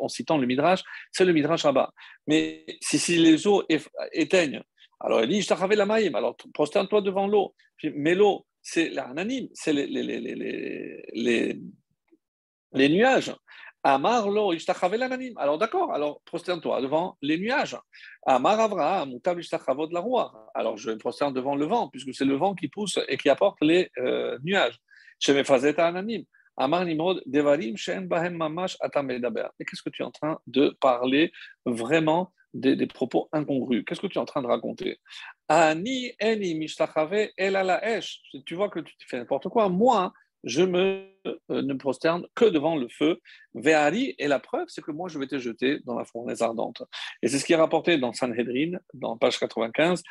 [0.00, 1.92] en citant le Midrash, c'est le Midrash Rabbah.
[2.26, 3.62] Mais si, les eaux
[4.12, 4.62] éteignent,
[5.00, 7.54] alors il dit la maïm, alors prosterne-toi devant l'eau.
[7.82, 9.88] Mais l'eau, c'est l'ananime, c'est les,
[12.88, 13.34] nuages.
[13.88, 14.52] Amar lo
[15.36, 17.76] Alors d'accord, alors prosterne-toi devant les nuages.
[18.26, 20.50] Amar Avraham, de la roi.
[20.56, 23.28] Alors je me prosterne devant le vent, puisque c'est le vent qui pousse et qui
[23.28, 24.80] apporte les euh, nuages.
[25.78, 26.24] Ananim.
[26.56, 29.46] Amar Nimrod, Devarim, Shen Bahem Mamash Atamedaber.
[29.60, 31.30] Et qu'est-ce que tu es en train de parler
[31.64, 33.84] vraiment des, propos incongrus?
[33.86, 34.98] Qu'est-ce que tu es en train de raconter?
[35.48, 38.20] Ani Eni Mishtachave Esh.
[38.46, 39.68] Tu vois que tu fais n'importe quoi.
[39.68, 40.12] Moi,
[40.46, 43.20] je me, euh, ne me prosterne que devant le feu.
[43.54, 46.84] Ve'ari, et la preuve, c'est que moi, je vais te jeter dans la fournaise ardente.
[47.20, 50.02] Et c'est ce qui est rapporté dans Sanhedrin, dans page 95.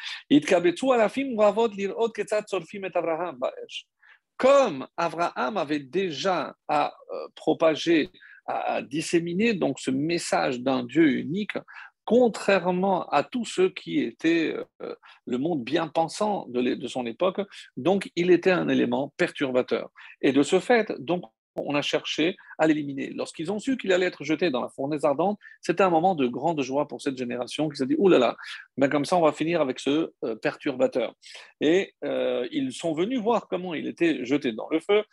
[4.38, 8.10] Comme Abraham avait déjà à euh, propager,
[8.46, 11.58] à disséminer donc ce message d'un Dieu unique,
[12.06, 17.42] contrairement à tous ceux qui étaient euh, le monde bien pensant de, son époque.
[17.78, 19.90] Donc, il était un élément perturbateur.
[20.22, 21.24] Et de ce fait, donc,
[21.58, 23.12] on a cherché à l'éliminer.
[23.12, 26.28] Lorsqu'ils ont su qu'il allait être jeté dans la fournaise ardente, c'était un moment de
[26.28, 28.38] grande joie pour cette génération qui s'est dit, oulala, là là,
[28.78, 31.16] ben comme ça on va finir avec ce euh, perturbateur.
[31.62, 35.04] Et euh, ils sont venus voir comment il était jeté dans le feu.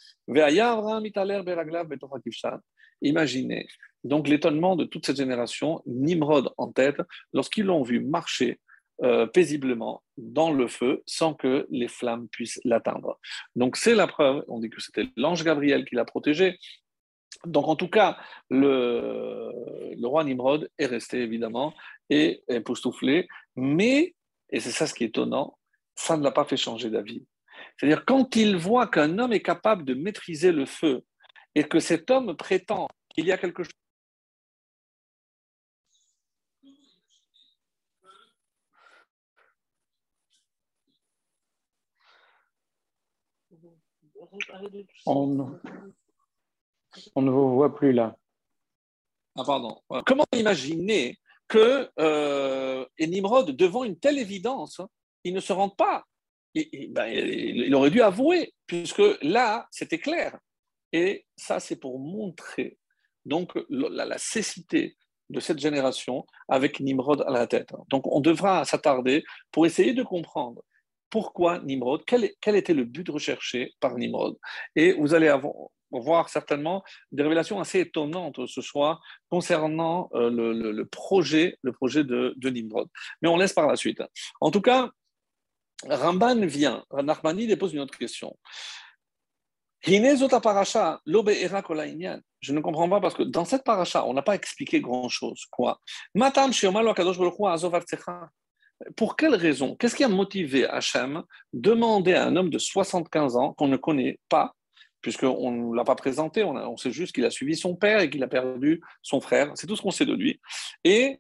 [3.03, 3.67] Imaginez
[4.05, 7.01] donc l'étonnement de toute cette génération, Nimrod en tête,
[7.33, 8.59] lorsqu'ils l'ont vu marcher
[9.03, 13.19] euh, paisiblement dans le feu sans que les flammes puissent l'atteindre.
[13.57, 16.59] Donc c'est la preuve, on dit que c'était l'ange Gabriel qui l'a protégé.
[17.45, 18.19] Donc en tout cas,
[18.51, 19.51] le,
[20.05, 21.75] roi Nimrod est resté évidemment
[22.11, 24.15] et époustouflé, mais,
[24.51, 25.59] et c'est ça ce qui est étonnant,
[25.95, 27.25] ça ne l'a pas fait changer d'avis.
[27.77, 31.03] C'est-à-dire quand il voit qu'un homme est capable de maîtriser le feu
[31.55, 33.73] et que cet homme prétend qu'il y a quelque chose
[45.07, 45.59] On,
[47.23, 48.17] ne vous voit plus là.
[49.37, 49.81] Ah, pardon.
[50.07, 51.19] Comment imaginer
[51.49, 54.89] que euh, Nimrod, devant une telle évidence, hein,
[55.25, 56.05] il ne se rend pas
[56.55, 60.39] ben, il, aurait dû avouer, puisque là, c'était clair.
[60.93, 62.79] Et ça, c'est pour montrer
[63.25, 64.97] donc la, la, cécité
[65.31, 67.73] de cette génération avec Nimrod à la tête.
[67.89, 70.63] Donc, on devra s'attarder pour essayer de comprendre
[71.13, 74.39] pourquoi Nimrod, quel, était le but recherché par Nimrod?
[74.75, 75.31] Et vous allez
[75.91, 82.35] voir certainement des révélations assez étonnantes ce soir concernant euh, le, projet, le projet de,
[82.49, 82.89] Nimrod.
[83.21, 84.03] Mais on laisse par la suite.
[84.41, 84.89] En tout cas,
[85.87, 88.39] Ramban vient, Nachmani pose une autre question.
[92.41, 95.45] Je ne comprends pas parce que dans cette paracha, on n'a pas expliqué grand-chose.
[95.51, 95.79] Quoi?
[98.97, 99.77] Pour quelle raison?
[99.77, 104.19] Qu'est-ce qui a motivé Hachem demander à un homme de 75 ans qu'on ne connaît
[104.29, 104.55] pas,
[105.01, 108.23] puisqu'on ne l'a pas présenté, on, sait juste qu'il a suivi son père et qu'il
[108.23, 110.41] a perdu son frère, c'est tout ce qu'on sait de lui.
[110.85, 111.19] Et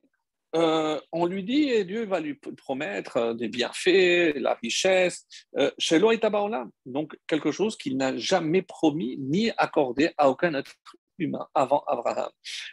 [0.55, 5.70] euh, on lui dit, et Dieu va lui promettre euh, des bienfaits, la richesse, euh,
[5.79, 10.75] chez euh, donc quelque chose qu'il n'a jamais promis ni accordé à aucun être
[11.18, 12.31] humain avant Abraham.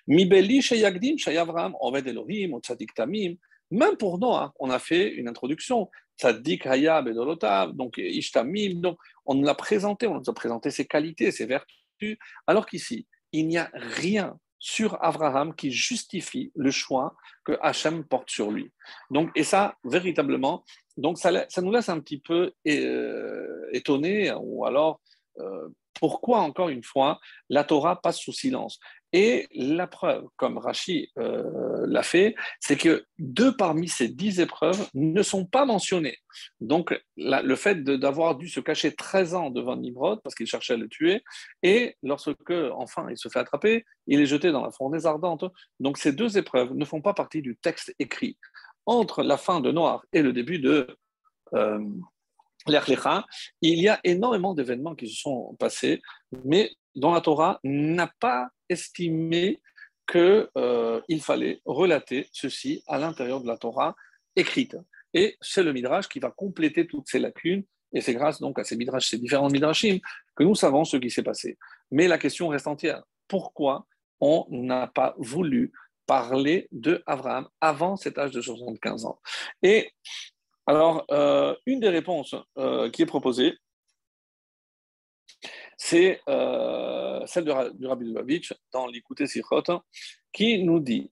[0.07, 3.35] Mibeli chez Yagdim, chez Abraham, Oved Elohim, Tzadik Tamim,
[3.71, 5.89] même pour hein, on a fait une introduction.
[6.19, 10.85] Tzaddik Hayab et donc Ishtamim, donc on nous l'a présenté, on nous a présenté ses
[10.85, 17.15] qualités, ses vertus, alors qu'ici, il n'y a rien sur Abraham qui justifie le choix
[17.45, 18.71] que Hachem porte sur lui.
[19.09, 20.65] Donc, et ça, véritablement,
[20.97, 24.99] donc ça, ça nous laisse un petit peu euh, étonnés, ou alors
[25.39, 28.79] euh, pourquoi, encore une fois, la Torah passe sous silence?
[29.11, 34.87] Et la preuve, comme Rachi euh, l'a fait, c'est que deux parmi ces dix épreuves
[34.93, 36.17] ne sont pas mentionnées.
[36.59, 40.77] Donc, le fait d'avoir dû se cacher 13 ans devant Nimrod parce qu'il cherchait à
[40.77, 41.23] le tuer,
[41.63, 45.45] et lorsque, enfin, il se fait attraper, il est jeté dans la fournaise ardente.
[45.79, 48.37] Donc, ces deux épreuves ne font pas partie du texte écrit.
[48.85, 50.87] Entre la fin de Noir et le début de
[51.53, 51.79] euh,
[53.61, 56.01] il y a énormément d'événements qui se sont passés,
[56.45, 59.61] mais dont la Torah n'a pas estimé
[60.09, 63.95] qu'il euh, fallait relater ceci à l'intérieur de la Torah
[64.35, 64.77] écrite.
[65.13, 68.63] Et c'est le Midrash qui va compléter toutes ces lacunes, et c'est grâce donc à
[68.63, 69.99] ces Midrash, ces différents Midrashim,
[70.35, 71.57] que nous savons ce qui s'est passé.
[71.91, 73.03] Mais la question reste entière.
[73.27, 73.85] Pourquoi
[74.19, 75.71] on n'a pas voulu
[76.05, 79.19] parler de Abraham avant cet âge de 75 ans?
[79.63, 79.91] Et
[80.67, 83.57] alors, euh, une des réponses euh, qui est proposée,
[85.81, 89.63] c'est euh, celle de, du Rabbi Lubavitch dans l'Écouté Sichot,
[90.33, 91.09] qui nous dit,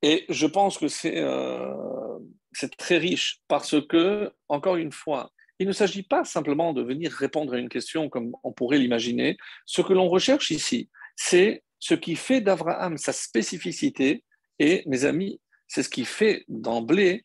[0.00, 2.18] et je pense que euh,
[2.52, 7.12] c'est très riche parce que, encore une fois, il ne s'agit pas simplement de venir
[7.12, 9.36] répondre à une question comme on pourrait l'imaginer.
[9.66, 14.24] Ce que l'on recherche ici, c'est ce qui fait d'Abraham sa spécificité,
[14.58, 17.24] et mes amis, c'est ce qui fait d'emblée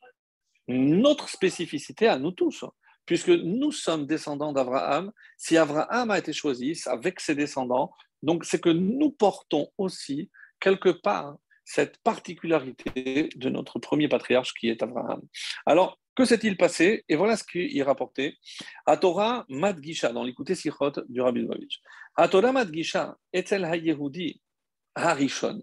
[0.67, 2.65] notre spécificité à nous tous
[3.05, 5.11] puisque nous sommes descendants d'Abraham.
[5.37, 7.91] Si Abraham a été choisi avec ses descendants,
[8.23, 14.69] donc c'est que nous portons aussi quelque part cette particularité de notre premier patriarche qui
[14.69, 15.21] est Abraham.
[15.65, 17.03] Alors, que s'est-il passé?
[17.09, 18.37] Et voilà ce qu'il rapporté.
[18.85, 21.81] À Torah Madgisha, dans l'écouté Sichot du Rabbi Lubavitch.
[22.15, 24.41] À Torah Madgisha, Etel HaYehudi
[24.95, 25.61] Harishon.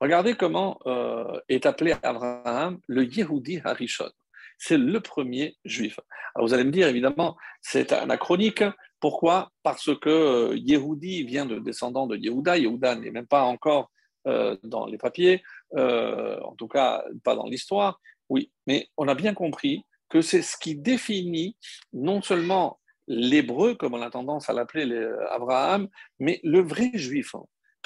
[0.00, 4.10] Regardez comment euh, est appelé Abraham le Yehudi Harishon
[4.58, 5.98] c'est le premier juif.
[6.38, 8.62] Vous allez me dire, évidemment, c'est anachronique.
[9.00, 9.50] Pourquoi?
[9.62, 12.56] Parce que euh, Yehudi vient de descendant de Yehuda.
[12.56, 13.90] Yehuda n'est même pas encore
[14.26, 15.42] euh, dans les papiers,
[15.76, 18.00] euh, en tout cas pas dans l'histoire.
[18.28, 21.56] Oui, mais on a bien compris que c'est ce qui définit
[21.92, 24.84] non seulement l'hébreu, comme on a tendance à l'appeler
[25.30, 25.88] Abraham,
[26.18, 27.34] mais le vrai juif.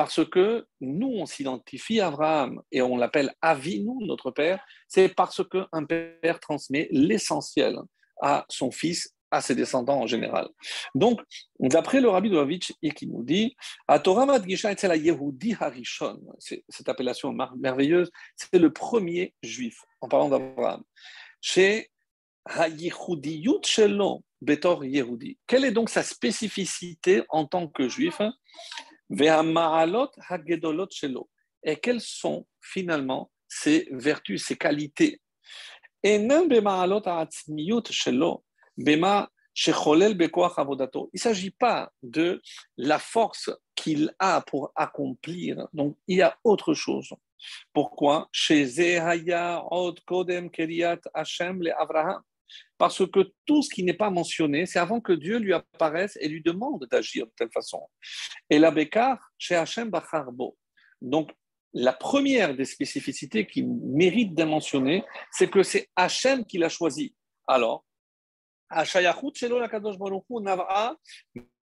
[0.00, 5.42] Parce que nous, on s'identifie à Abraham et on l'appelle Avinu, notre père, c'est parce
[5.46, 7.76] qu'un père transmet l'essentiel
[8.22, 10.48] à son fils à ses descendants en général.
[10.94, 11.20] Donc,
[11.58, 13.54] d'après le rabbi Dovavitch, qui nous dit,
[13.88, 20.30] à Torah Madgisha la Yehudi Harishon, cette appellation merveilleuse, c'est le premier juif, en parlant
[20.30, 20.82] d'Abraham.
[21.42, 21.90] Chez
[22.46, 25.36] Hayehudiyut Shelo, Betor Yehudi.
[25.46, 28.18] Quelle est donc sa spécificité en tant que juif?
[31.62, 35.20] Et quelles sont finalement ses vertus, ses qualités?
[36.02, 36.46] Il ne
[41.14, 42.40] s'agit pas de
[42.76, 45.66] la force qu'il a pour accomplir.
[45.72, 47.12] Donc, il y a autre chose.
[47.72, 48.28] Pourquoi?
[48.32, 48.80] Chez
[49.70, 52.22] Od Kodem Keriat Hashem le Abraham
[52.80, 56.28] parce que tout ce qui n'est pas mentionné, c'est avant que Dieu lui apparaisse et
[56.28, 57.86] lui demande d'agir de telle façon.
[58.48, 60.56] Et la Békar, chez Hachem Bacharbo.
[61.02, 61.30] Donc,
[61.74, 67.14] la première des spécificités qui mérite d'être mentionnée, c'est que c'est Hachem qui l'a choisi.
[67.46, 67.84] Alors,
[68.70, 70.96] Hachayachut Shelo Lakadosh Baruch Nav'a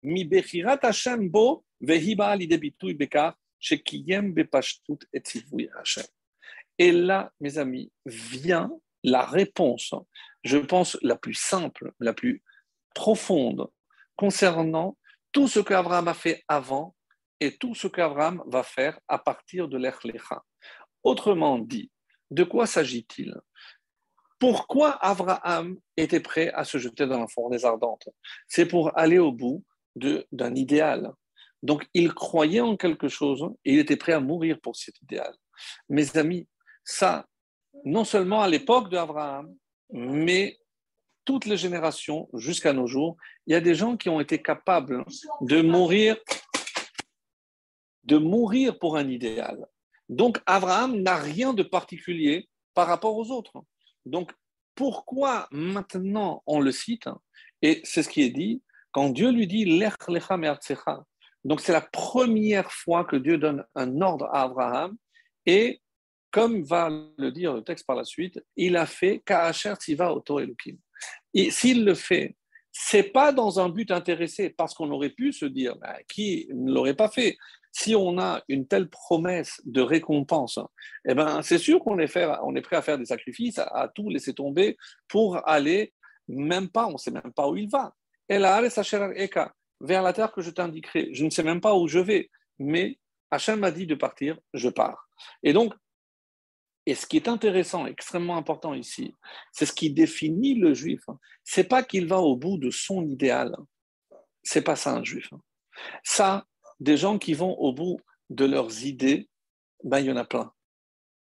[0.02, 5.22] Mi Bechirat Hachem Bo Vehiba Lidebitui Bekar Shekiyem Bepashtut Et
[5.78, 6.06] Hachem.
[6.80, 8.72] Et là, mes amis, vient
[9.04, 9.94] la réponse
[10.44, 12.44] je pense la plus simple, la plus
[12.94, 13.68] profonde,
[14.16, 14.98] concernant
[15.32, 16.96] tout ce qu'Abraham a fait avant
[17.40, 20.44] et tout ce qu'Abraham va faire à partir de l'Echlecha.
[21.04, 21.92] Autrement dit,
[22.32, 23.36] de quoi s'agit-il?
[24.40, 28.10] Pourquoi Abraham était prêt à se jeter dans la fournaise ardente?
[28.48, 29.64] C'est pour aller au bout
[29.96, 31.14] d'un idéal.
[31.62, 35.34] Donc il croyait en quelque chose et il était prêt à mourir pour cet idéal.
[35.88, 36.48] Mes amis,
[36.84, 37.26] ça,
[37.86, 39.56] non seulement à l'époque d'Abraham,
[39.92, 40.60] mais
[41.26, 43.18] toutes les générations jusqu'à nos jours,
[43.48, 45.06] il y a des gens qui ont été capables
[45.42, 46.18] de mourir,
[48.04, 49.66] de mourir pour un idéal.
[50.10, 53.64] Donc Abraham n'a rien de particulier par rapport aux autres.
[54.06, 54.32] Donc,
[54.76, 57.08] pourquoi maintenant on le cite?
[57.62, 60.38] Et c'est ce qui est dit quand Dieu lui dit Lech lecha
[61.44, 64.98] Donc, c'est la première fois que Dieu donne un ordre à Abraham.
[65.46, 65.82] Et
[66.34, 70.40] comme va le dire le texte par la suite, il a fait Ka'asher Tiva Oto
[70.40, 70.78] Elukim.
[71.36, 72.36] Et s'il le fait,
[72.72, 76.74] c'est pas dans un but intéressé, parce qu'on aurait pu se dire, ben, qui ne
[76.74, 77.38] l'aurait pas fait?
[77.72, 80.60] Si on a une telle promesse de récompense,
[81.08, 84.76] eh ben, c'est sûr qu'on est, prêt à faire des sacrifices, à, tout laisser tomber
[85.08, 85.94] pour aller,
[86.28, 87.94] même pas, on ne sait même pas où il va.
[88.28, 91.10] Vers la terre que je t'indiquerai.
[91.14, 92.98] Je ne sais même pas où je vais, mais
[93.30, 95.10] Hachem m'a dit de partir, je pars.
[95.44, 95.74] Et donc,
[96.86, 99.16] et ce qui est intéressant, extrêmement important ici,
[99.52, 101.02] c'est ce qui définit le juif.
[101.44, 103.56] C'est pas qu'il va au bout de son idéal.
[104.44, 105.30] C'est pas ça un juif.
[106.04, 106.46] Ça,
[106.80, 109.30] des gens qui vont au bout de leurs idées,
[109.84, 110.52] ben, il y en a plein.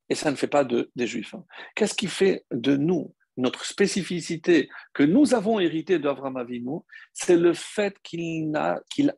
[0.09, 1.35] Et ça ne fait pas de, des juifs.
[1.77, 6.81] Qu'est-ce qui fait de nous, notre spécificité que nous avons hérité d'Avram Avinu,
[7.13, 8.53] c'est le fait qu'il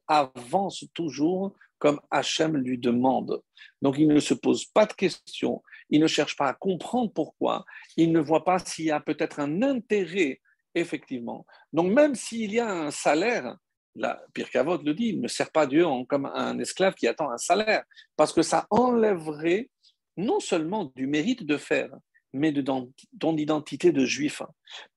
[0.06, 3.42] avance toujours comme Hachem lui demande.
[3.82, 7.64] Donc il ne se pose pas de questions, il ne cherche pas à comprendre pourquoi,
[7.96, 10.40] il ne voit pas s'il y a peut-être un intérêt,
[10.74, 11.46] effectivement.
[11.72, 13.56] Donc même s'il y a un salaire,
[13.94, 17.30] la Pierre Cavote le dit, il ne sert pas Dieu comme un esclave qui attend
[17.30, 17.84] un salaire,
[18.16, 19.70] parce que ça enlèverait
[20.16, 21.90] non seulement du mérite de faire,
[22.32, 24.42] mais de ton identité de juif.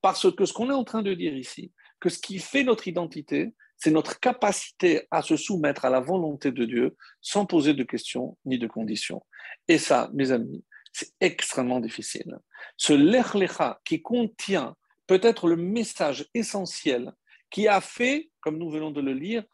[0.02, 2.88] Parce que ce qu'on est en train de dire ici, que ce qui fait notre
[2.88, 7.82] identité, c'est notre capacité à se soumettre à la volonté de Dieu sans poser de
[7.82, 9.24] questions ni de conditions.
[9.68, 10.62] Et ça, mes amis,
[10.92, 12.38] c'est extrêmement difficile.
[12.76, 17.12] Ce l'echlecha qui contient peut-être le message essentiel
[17.50, 19.44] qui a fait, comme nous venons de le lire,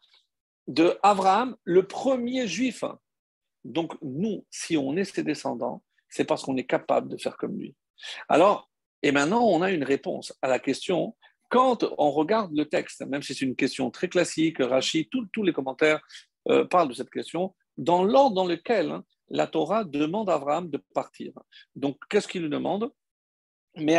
[0.67, 2.83] de Abraham le premier juif.
[3.63, 7.57] Donc nous, si on est ses descendants, c'est parce qu'on est capable de faire comme
[7.57, 7.75] lui.
[8.27, 8.69] Alors,
[9.03, 11.15] et maintenant, on a une réponse à la question.
[11.49, 15.53] Quand on regarde le texte, même si c'est une question très classique, Rachid, tous les
[15.53, 16.01] commentaires
[16.49, 20.69] euh, parlent de cette question, dans l'ordre dans lequel hein, la Torah demande à Abraham
[20.69, 21.33] de partir.
[21.75, 22.91] Donc, qu'est-ce qu'il demande?
[23.75, 23.97] Mais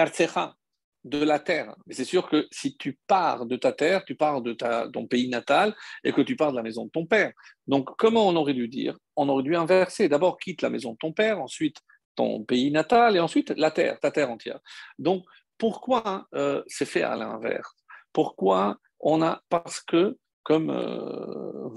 [1.05, 1.75] de la terre.
[1.91, 4.53] C'est sûr que si tu pars de ta terre, tu pars de
[4.93, 7.33] ton pays natal et que tu pars de la maison de ton père.
[7.67, 8.97] Donc, comment on aurait dû dire?
[9.17, 10.09] On aurait dû inverser.
[10.09, 11.77] D'abord, quitte la maison de ton père, ensuite
[12.15, 14.59] ton pays natal et ensuite la terre, ta terre entière.
[14.99, 15.25] Donc,
[15.59, 17.75] pourquoi euh, c'est fait à l'inverse?
[18.13, 19.43] Pourquoi on a.
[19.49, 21.69] Parce que, comme euh,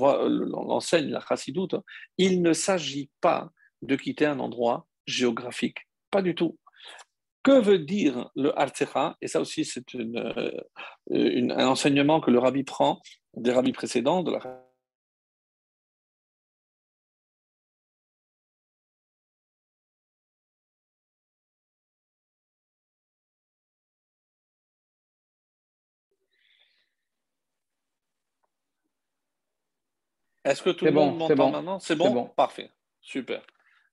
[0.47, 1.75] l'enseigne la chassidoute,
[2.17, 3.49] il ne s'agit pas
[3.81, 5.79] de quitter un endroit géographique.
[6.11, 6.57] Pas du tout.
[7.43, 10.61] Que veut dire le Artsecha Et ça aussi, c'est euh,
[11.09, 13.01] un enseignement que le rabbi prend
[13.35, 14.39] des rabbis précédents, de la
[30.51, 31.79] Est-ce que tout le monde m'entend maintenant?
[31.79, 32.69] C'est bon, Parfait.
[33.01, 33.41] Super.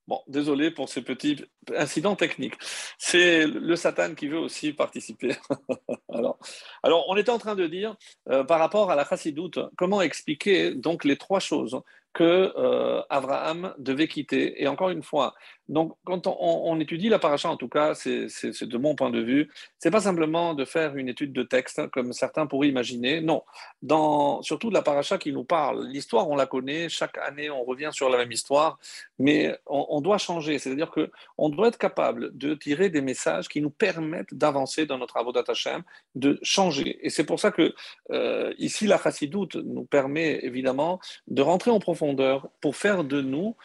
[0.09, 1.44] Bon, désolé pour ces petits
[1.76, 2.54] incidents techniques.
[2.96, 5.36] C'est le Satan qui veut aussi participer.
[6.12, 6.38] alors,
[6.82, 7.94] alors, on était en train de dire,
[8.30, 11.78] euh, par rapport à la chassidoute, comment expliquer donc les trois choses
[12.14, 14.62] que euh, Abraham devait quitter?
[14.62, 15.34] Et encore une fois,
[15.68, 19.50] donc quand on, étudie la paracha, en tout cas, c'est de mon point de vue,
[19.78, 23.20] c'est pas simplement de faire une étude de texte comme certains pourraient imaginer.
[23.20, 23.42] Non,
[23.82, 25.86] dans surtout de la paracha qui nous parle.
[25.86, 26.88] L'histoire, on la connaît.
[26.88, 28.78] Chaque année, on revient sur la même histoire,
[29.18, 30.58] mais on, doit changer.
[30.58, 34.96] C'est-à-dire que on doit être capable de tirer des messages qui nous permettent d'avancer dans
[34.96, 35.82] notre avodat Hashem,
[36.14, 36.98] de changer.
[37.02, 37.74] Et c'est pour ça que
[38.10, 43.56] euh, ici, la chassidoute nous permet évidemment de rentrer en profondeur pour faire de nous,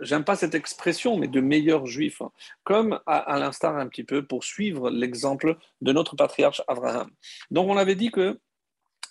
[0.00, 2.30] j'aime pas cette expression, mais de meilleurs juifs, hein.
[2.64, 7.10] comme à, l'instar un petit peu pour suivre l'exemple de notre patriarche Abraham.
[7.50, 8.38] Donc on avait dit que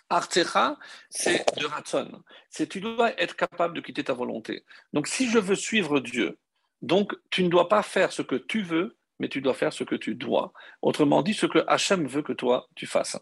[0.09, 0.77] Artecha,
[1.09, 2.23] c'est de Ratson.
[2.49, 4.63] C'est tu dois être capable de quitter ta volonté.
[4.93, 6.37] Donc si je veux suivre Dieu,
[6.81, 9.83] donc tu ne dois pas faire ce que tu veux, mais tu dois faire ce
[9.83, 10.53] que tu dois.
[10.81, 13.17] Autrement dit, ce que Hachem veut que toi tu fasses.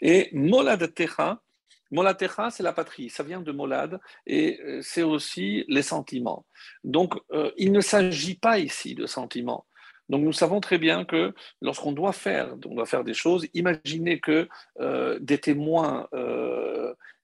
[0.00, 1.40] Et Molad Techa,
[1.92, 6.46] Molatecha, c'est la patrie, ça vient de Molad et euh, c'est aussi les sentiments.
[6.84, 9.66] Donc, euh, il ne s'agit pas ici de sentiments.
[10.08, 14.20] Donc, nous savons très bien que lorsqu'on doit faire, on doit faire des choses, imaginez
[14.20, 14.48] que
[14.80, 16.08] euh, des témoins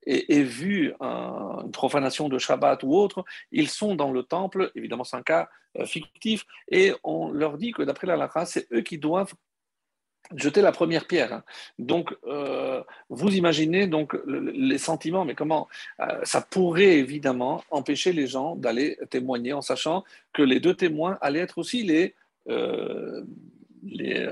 [0.06, 5.16] aient, vu une profanation de Shabbat ou autre, ils sont dans le temple, évidemment c'est
[5.16, 5.48] un cas
[5.84, 9.34] fictif, et on leur dit que d'après la Lara, c'est eux qui doivent
[10.36, 11.32] jeter la première pierre.
[11.32, 11.44] Hein.
[11.78, 15.68] Donc, euh, vous imaginez donc les sentiments, mais comment
[16.00, 21.18] euh, ça pourrait évidemment empêcher les gens d'aller témoigner en sachant que les deux témoins
[21.20, 22.14] allaient être aussi les,
[22.48, 23.24] euh,
[23.82, 24.30] les,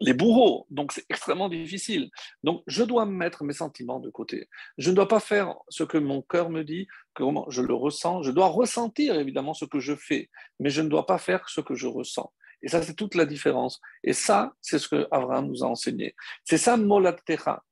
[0.00, 0.66] les, bourreaux.
[0.70, 2.10] Donc, c'est extrêmement difficile.
[2.44, 4.48] Donc, je dois mettre mes sentiments de côté.
[4.78, 8.22] Je ne dois pas faire ce que mon cœur me dit, comment je le ressens.
[8.22, 10.30] Je dois ressentir évidemment ce que je fais,
[10.60, 12.32] mais je ne dois pas faire ce que je ressens.
[12.62, 13.80] Et ça, c'est toute la différence.
[14.04, 16.14] Et ça, c'est ce que Abraham nous a enseigné.
[16.44, 16.78] C'est ça,
[17.26, 17.62] Techa.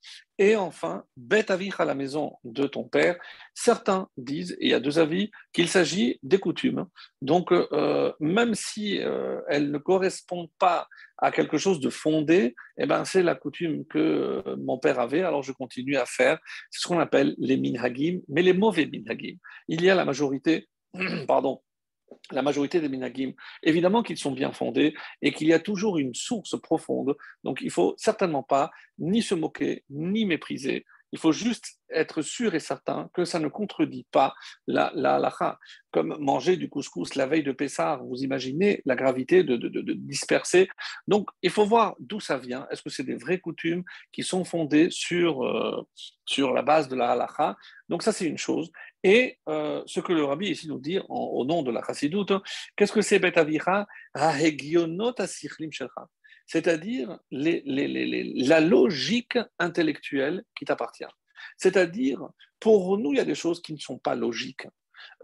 [0.41, 3.19] Et enfin, Bet à la maison de ton père.
[3.55, 6.87] Certains disent, et il y a deux avis, qu'il s'agit des coutumes.
[7.21, 10.87] Donc, euh, même si euh, elles ne correspondent pas
[11.19, 15.23] à quelque chose de fondé, eh ben, c'est la coutume que euh, mon père avait,
[15.23, 16.39] alors je continue à faire.
[16.71, 19.37] C'est ce qu'on appelle les minhagim, mais les mauvais minhagim.
[19.67, 20.69] Il y a la majorité,
[21.27, 21.61] pardon,
[22.31, 23.33] la majorité des minagim,
[23.63, 27.17] évidemment qu'ils sont bien fondés et qu'il y a toujours une source profonde.
[27.45, 30.85] Donc il ne faut certainement pas ni se moquer, ni mépriser.
[31.13, 34.35] Il faut juste être sûr et certain que ça ne contredit pas
[34.67, 35.59] la, la
[35.91, 39.57] Comme manger du couscous la veille de Pessah, vous imaginez la gravité de,
[39.95, 40.69] disperser.
[41.07, 42.67] Donc, il faut voir d'où ça vient.
[42.71, 45.87] Est-ce que c'est des vraies coutumes qui sont fondées sur, euh,
[46.27, 47.57] sur la base de la halakha?
[47.89, 48.71] Donc, ça, c'est une chose.
[49.05, 52.33] Et euh, ce que le rabbi ici nous dit au nom de la chassidoute,
[52.77, 53.87] qu'est-ce que c'est betavira
[56.49, 61.05] c'est-à-dire la logique intellectuelle qui t'appartient.
[61.59, 62.27] C'est-à-dire,
[62.59, 64.67] pour nous, il y a des choses qui ne sont pas logiques.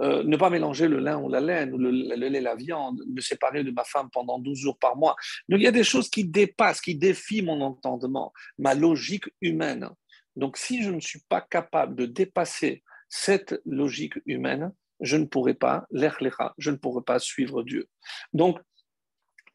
[0.00, 3.20] Euh, ne pas mélanger le lin ou la laine, ou le, lait la viande, me
[3.20, 5.16] séparer de ma femme pendant 12 jours par mois.
[5.48, 9.88] Donc, il y a des choses qui dépassent, qui défient mon entendement, ma logique humaine.
[10.36, 12.82] Donc, si je ne suis pas capable de dépasser
[13.16, 17.88] cette logique humaine, je ne pourrai pas, l'erlecha, je ne pourrai pas suivre Dieu.
[18.32, 18.58] Donc,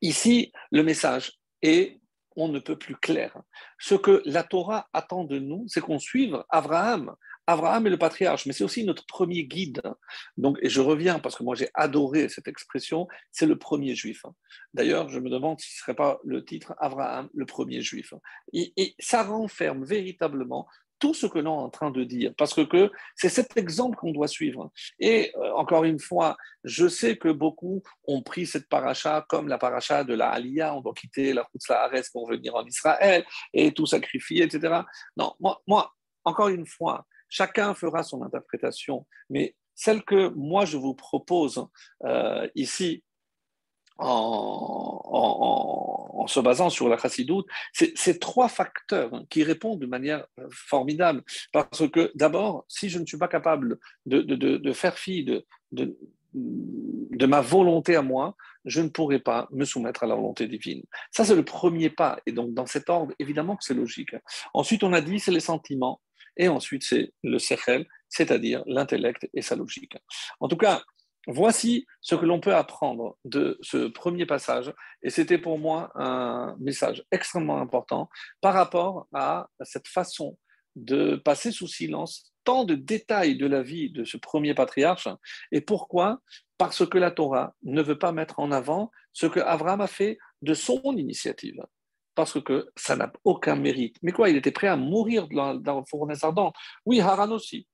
[0.01, 1.99] ici, le message est
[2.38, 3.36] on ne peut plus clair.
[3.78, 7.14] Ce que la Torah attend de nous, c'est qu'on suive Abraham.
[7.47, 9.82] Abraham est le patriarche, mais c'est aussi notre premier guide.
[10.38, 14.24] Donc, et je reviens parce que moi j'ai adoré cette expression, c'est le premier juif.
[14.74, 18.14] D'ailleurs, je me demande si ce ne serait pas le titre Abraham, le premier juif.
[18.53, 20.66] et ça renferme véritablement
[21.00, 24.12] tout ce que l'on est en train de dire, parce que, c'est cet exemple qu'on
[24.12, 24.72] doit suivre.
[25.00, 29.58] Et euh, encore une fois, je sais que beaucoup ont pris cette paracha comme la
[29.58, 33.74] paracha de la Aliyah, on doit quitter la route Sahares pour venir en Israël et
[33.74, 34.82] tout sacrifier, etc.
[35.18, 35.93] Non, moi, moi,
[36.24, 41.66] encore une fois, chacun fera son interprétation, mais celle que moi je vous propose
[42.04, 43.04] euh, ici,
[44.00, 44.97] en,
[46.28, 51.24] se basant sur la chassidoute, c'est ces trois facteurs qui répondent de manière euh, formidable.
[51.52, 55.45] Parce que d'abord, si je ne suis pas capable de, faire fi de,
[56.34, 58.36] de ma volonté à moi,
[58.66, 60.84] je ne pourrai pas me soumettre à la volonté divine.
[61.12, 62.20] Ça, c'est le premier pas.
[62.26, 64.16] Et donc, dans cet ordre, évidemment que c'est logique.
[64.54, 66.02] Ensuite, on a dit, c'est les sentiments.
[66.38, 69.97] Et ensuite, c'est le sechel, c'est-à-dire l'intellect et sa logique.
[70.39, 70.84] En tout cas,
[71.30, 74.73] voici ce que l'on peut apprendre de ce premier passage.
[75.03, 78.09] Et c'était pour moi un message extrêmement important
[78.41, 80.38] par rapport à cette façon
[80.75, 85.07] de passer sous silence tant de détails de la vie de ce premier patriarche.
[85.51, 86.19] Et pourquoi?
[86.57, 90.17] Parce que la Torah ne veut pas mettre en avant ce que Abraham a fait
[90.41, 91.61] de son initiative.
[92.15, 93.97] Parce que ça n'a aucun mérite.
[94.01, 96.55] Mais quoi Il était prêt à mourir dans, le fournaise ardente.
[96.86, 97.67] Oui, Haran aussi.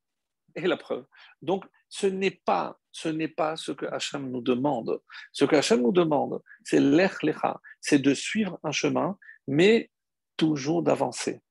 [0.55, 1.05] Et la preuve.
[1.41, 5.01] Donc, ce n'est pas, ce n'est pas ce que Hachem nous demande.
[5.33, 9.17] Ce que Hachem nous demande, c'est l'echlecha, c'est de suivre un chemin,
[9.49, 9.91] mais
[10.37, 11.41] toujours d'avancer.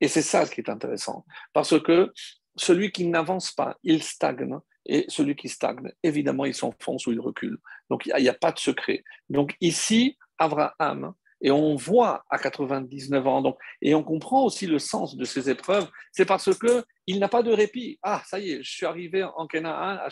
[0.00, 1.26] Et c'est ça qui est intéressant.
[1.52, 2.10] Parce que
[2.56, 4.58] celui qui n'avance pas, il stagne.
[4.86, 7.58] Et celui qui stagne, évidemment, il s'enfonce ou il recule.
[7.90, 9.04] Donc, il n'y a, pas de secret.
[9.28, 14.78] Donc, ici, Abraham, et on voit à 99 ans, donc, et on comprend aussi le
[14.78, 17.98] sens de ces épreuves, c'est parce qu'il n'a pas de répit.
[18.02, 20.08] Ah, ça y est, je suis arrivé en Canaan, à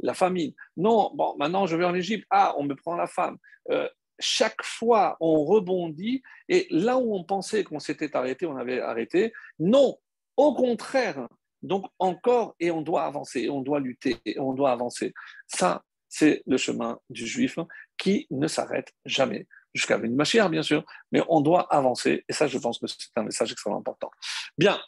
[0.00, 0.52] la famine.
[0.76, 2.26] Non, bon, maintenant je vais en Égypte.
[2.30, 3.38] Ah, on me prend la femme.
[3.70, 3.88] Euh,
[4.18, 9.32] chaque fois, on rebondit, et là où on pensait qu'on s'était arrêté, on avait arrêté.
[9.58, 9.96] Non,
[10.36, 11.28] au contraire.
[11.62, 15.12] Donc encore, et on doit avancer, on doit lutter, et on doit avancer.
[15.48, 17.58] Ça, c'est le chemin du juif
[17.98, 19.46] qui ne s'arrête jamais.
[19.74, 23.10] Jusqu'à une machine, bien sûr, mais on doit avancer, et ça, je pense que c'est
[23.16, 24.10] un message extrêmement important.
[24.56, 24.80] Bien,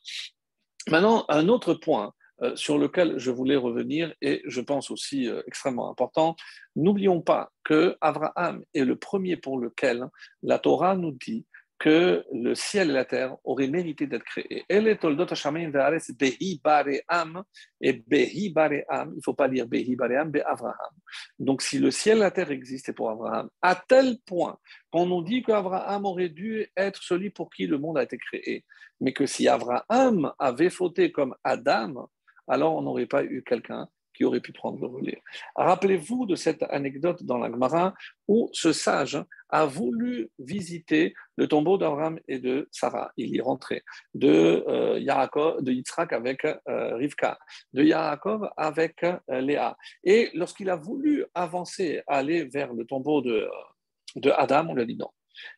[0.88, 5.42] maintenant, un autre point euh, sur lequel je voulais revenir et je pense aussi euh,
[5.46, 6.36] extrêmement important.
[6.74, 10.06] N'oublions pas que Abraham est le premier pour lequel
[10.42, 11.44] la Torah nous dit
[11.80, 14.66] que le ciel et la terre auraient mérité d'être créés.
[14.68, 14.94] Il ne
[19.24, 20.92] faut pas dire behi baream, be Abraham.
[21.38, 24.58] Donc si le ciel et la terre existaient pour Abraham, à tel point
[24.92, 28.66] qu'on nous dit qu'Abraham aurait dû être celui pour qui le monde a été créé,
[29.00, 32.10] mais que si Abraham avait fauté comme Adam,
[32.46, 33.88] alors on n'aurait pas eu quelqu'un
[34.20, 35.22] qui aurait pu prendre le relais.
[35.56, 37.94] Rappelez-vous de cette anecdote dans la Gemara
[38.28, 39.18] où ce sage
[39.48, 43.12] a voulu visiter le tombeau d'Abraham et de Sarah.
[43.16, 43.82] Il y rentrait.
[44.12, 47.38] De, euh, de Yitzhak avec euh, Rivka,
[47.72, 49.78] de Yaakov avec euh, Léa.
[50.04, 53.48] Et lorsqu'il a voulu avancer, aller vers le tombeau de,
[54.16, 55.08] de Adam, on lui a dit non.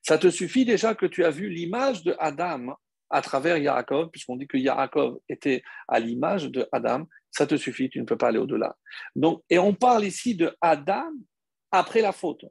[0.02, 2.76] Ça te suffit déjà que tu as vu l'image de Adam
[3.12, 7.88] à travers Yaakov, puisqu'on dit que Yaakov était à l'image de Adam, ça te suffit,
[7.88, 8.76] tu ne peux pas aller au-delà.
[9.14, 11.12] Donc, et on parle ici de Adam
[11.70, 12.44] après la faute.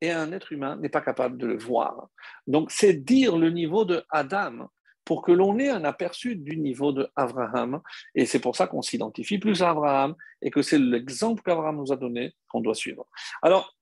[0.00, 2.08] Et un être humain n'est pas capable de le voir.
[2.46, 4.68] Donc, c'est dire le niveau de Adam
[5.04, 7.80] pour que l'on ait un aperçu du niveau de Abraham.
[8.14, 11.92] Et c'est pour ça qu'on s'identifie plus à Abraham et que c'est l'exemple qu'Abraham nous
[11.92, 13.06] a donné qu'on doit suivre.
[13.40, 13.74] Alors,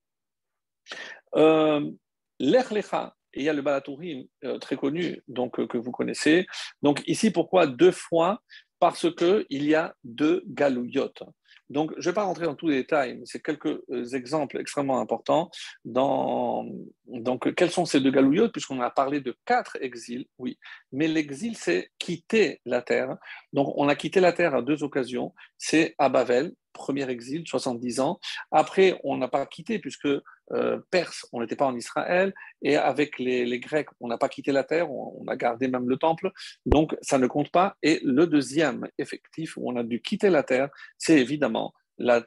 [1.35, 1.91] euh,
[2.39, 6.47] l'Echlecha, et il y a le Balatourim euh, très connu donc, euh, que vous connaissez.
[6.83, 8.41] Donc ici, pourquoi deux fois?
[8.81, 11.23] Parce qu'il y a deux galouillotes.
[11.69, 14.59] Donc, je ne vais pas rentrer dans tous les détails, mais c'est quelques euh, exemples
[14.59, 15.51] extrêmement importants.
[15.85, 20.59] Donc, quels sont ces deux galouillotes Puisqu'on a parlé de quatre exils, oui.
[20.93, 23.17] Mais l'exil, c'est quitter la terre.
[23.57, 25.33] Donc, on a quitté la terre à deux occasions.
[25.57, 28.21] C'est à Bavel, premier exil, 70 ans.
[28.53, 30.09] Après, on n'a pas quitté, puisque
[30.53, 34.53] euh, Perse, on n'était pas en Israël, et avec les, Grecs, on n'a pas quitté
[34.53, 36.33] la terre, on, a gardé même le temple,
[36.67, 37.77] donc ça ne compte pas.
[37.83, 42.27] Et le deuxième effectif où on a dû quitter la terre, c'est évidemment la,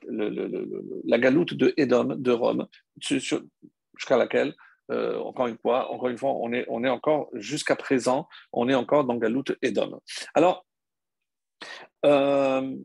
[1.19, 2.65] galoute de Édom, de Rome,
[2.97, 4.55] jusqu'à laquelle
[4.91, 8.67] euh, encore une fois, encore une fois, on est, on est encore jusqu'à présent, on
[8.67, 9.99] est encore dans Galoute Edom.
[10.33, 10.65] Alors,
[12.05, 12.75] euh,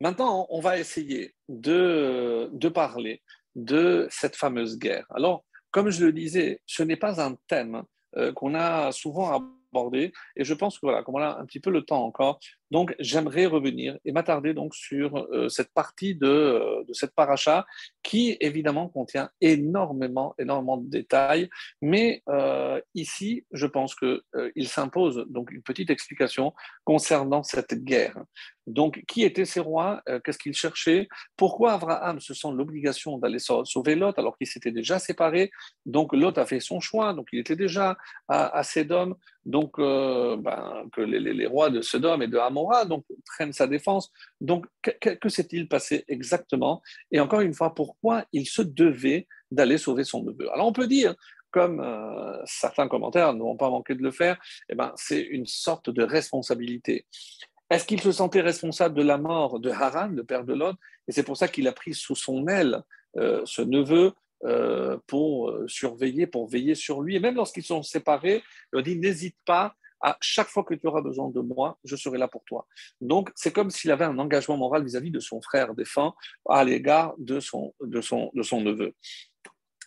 [0.00, 3.22] maintenant, on va essayer de, parler
[3.54, 5.06] de cette fameuse guerre.
[5.10, 7.82] Alors, comme je le disais, ce n'est pas un thème
[8.16, 11.70] euh, qu'on a souvent abordé, et je pense que voilà, comme a un petit peu
[11.70, 12.40] le temps encore,
[12.70, 17.66] donc j'aimerais revenir et m'attarder donc sur euh, cette partie de, euh, de, cette paracha
[18.02, 21.48] qui évidemment contient énormément, énormément de détails,
[21.82, 22.22] mais
[22.94, 26.52] ici, je pense qu'il s'impose donc une petite explication
[26.84, 28.16] concernant cette guerre.
[28.70, 30.00] Donc, qui étaient ces rois?
[30.08, 31.08] Euh, Qu'est-ce qu'ils cherchaient?
[31.36, 35.50] Pourquoi Abraham se sent l'obligation d'aller sauver Lot alors qu'il s'était déjà séparé
[35.86, 37.96] Donc, Lot a fait son choix, donc il était déjà
[38.28, 42.36] à, à Sédom, donc euh, ben, que les, rois de Sodome et de
[42.84, 44.10] Donc, prennent sa défense.
[44.40, 46.82] Donc, que, s'est-il passé exactement?
[47.10, 50.50] Et encore une fois, pourquoi il se devait d'aller sauver son neveu?
[50.52, 51.14] Alors, on peut dire
[51.50, 54.38] comme euh, certains commentaires n'ont pas manqué de le faire,
[54.68, 57.06] eh ben, c'est une sorte de responsabilité.
[57.70, 60.76] Est-ce qu'il se sentait responsable de la mort de Haran, le père de Lot?
[61.08, 62.82] Et c'est pour ça qu'il a pris sous son aile
[63.16, 64.12] euh, ce neveu
[64.44, 67.16] euh, pour surveiller, pour veiller sur lui.
[67.16, 71.02] Et même lorsqu'ils sont séparés, a dit N'hésite pas, à chaque fois que tu auras
[71.02, 72.66] besoin de moi, je serai là pour toi.
[73.00, 76.14] Donc, c'est comme s'il avait un engagement moral vis-à-vis de son frère défunt
[76.48, 78.94] à l'égard de son, de, son, de son neveu.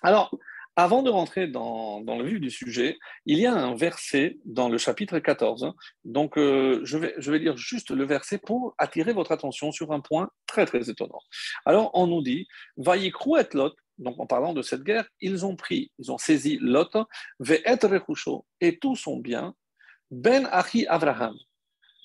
[0.01, 0.35] Alors,
[0.75, 2.97] avant de rentrer dans, le vif du sujet,
[3.27, 5.71] il y a un verset dans le chapitre 14.
[6.03, 9.91] Donc, euh, je, vais, je vais lire juste le verset pour attirer votre attention sur
[9.91, 11.19] un point très, très étonnant.
[11.65, 12.47] Alors, on nous dit
[12.77, 16.57] Vaïkrou et Lot, donc en parlant de cette guerre, ils ont pris, ils ont saisi
[16.59, 16.97] Lot,
[17.39, 17.79] Ve'et
[18.61, 19.53] et tout son bien,
[20.13, 21.35] Ben Achi Avraham,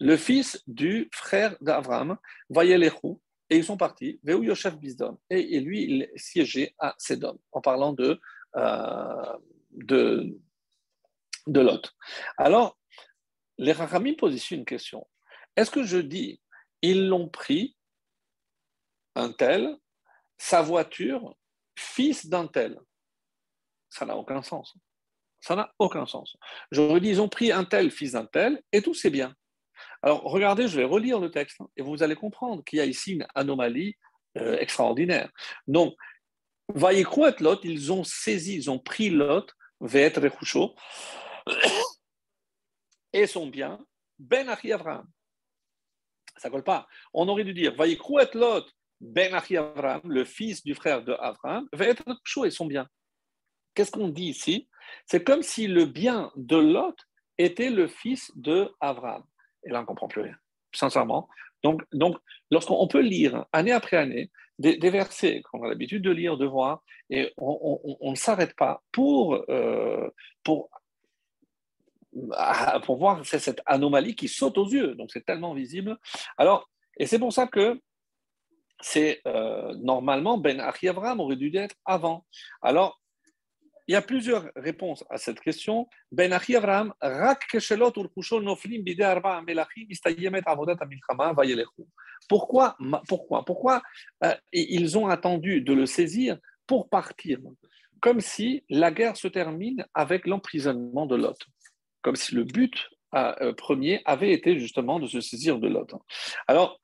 [0.01, 2.17] le fils du frère d'Avraham,
[2.49, 3.19] Vayelechu,
[3.51, 7.93] et ils sont partis, Veu Yosef Bizdom, et lui, il siégeait à Sedom, en parlant
[7.93, 8.19] de
[8.57, 9.39] euh,
[11.47, 11.95] Lot.
[12.39, 12.79] Alors,
[13.59, 15.07] les Rachamim posent ici une question.
[15.55, 16.41] Est-ce que je dis,
[16.81, 17.77] ils l'ont pris,
[19.17, 19.77] un tel,
[20.39, 21.37] sa voiture,
[21.77, 22.81] fils d'un tel?
[23.91, 24.75] Ça n'a aucun sens.
[25.41, 26.37] Ça n'a aucun sens.
[26.71, 29.35] J'aurais dit, ils ont pris un tel, fils d'un tel, et tout c'est bien.
[30.03, 33.13] Alors, regardez, je vais relire le texte, et vous allez comprendre qu'il y a ici
[33.13, 33.97] une anomalie
[34.37, 35.31] euh, extraordinaire.
[35.67, 35.95] Donc,
[36.75, 37.05] et
[37.41, 40.75] Lot, ils ont saisi, ils ont pris Lot, Ve'et Rechusho,
[43.13, 43.79] et son bien,
[44.19, 45.07] Ben Achi Avraham.
[46.37, 46.87] Ça colle pas.
[47.13, 47.99] On aurait dû dire et
[48.35, 48.67] Lot,
[49.01, 52.87] Ben Achi Avraham, le fils du frère de Avraham, Ve'et Rechusho et son bien.
[53.75, 54.69] Qu'est-ce qu'on dit ici?
[55.07, 56.97] C'est comme si le bien de Lot
[57.39, 59.23] était le fils de Avraham.
[59.65, 60.37] Et là, on ne comprend plus rien,
[60.75, 61.29] sincèrement.
[61.63, 62.17] Donc, donc
[62.51, 66.83] lorsqu'on peut lire année après année des, versets qu'on a l'habitude de lire, de voir,
[67.11, 70.09] et on ne s'arrête pas pour, euh,
[70.45, 70.69] pour,
[72.33, 74.95] ah, pour voir cette anomalie qui saute aux yeux.
[74.95, 75.97] Donc c'est tellement visible.
[76.37, 77.81] Alors, et c'est pour ça que
[78.81, 82.25] c'est euh, normalement Ben Achi aurait dû être avant.
[82.63, 83.01] Alors,
[83.89, 85.89] il y a plusieurs réponses à cette question.
[86.13, 91.35] Ben rak keshelot urkushol noflim bide arba melachim istayemet avodat amilchama.
[92.29, 92.77] Pourquoi,
[93.09, 93.83] pourquoi, pourquoi
[94.25, 96.37] euh, ils ont attendu de le saisir
[96.67, 97.39] pour partir?
[98.01, 101.39] Comme si la guerre se termine avec l'emprisonnement de Lot.
[102.03, 105.95] Comme si le but euh, premier avait été justement de se saisir de Lot.
[106.47, 106.79] Alors,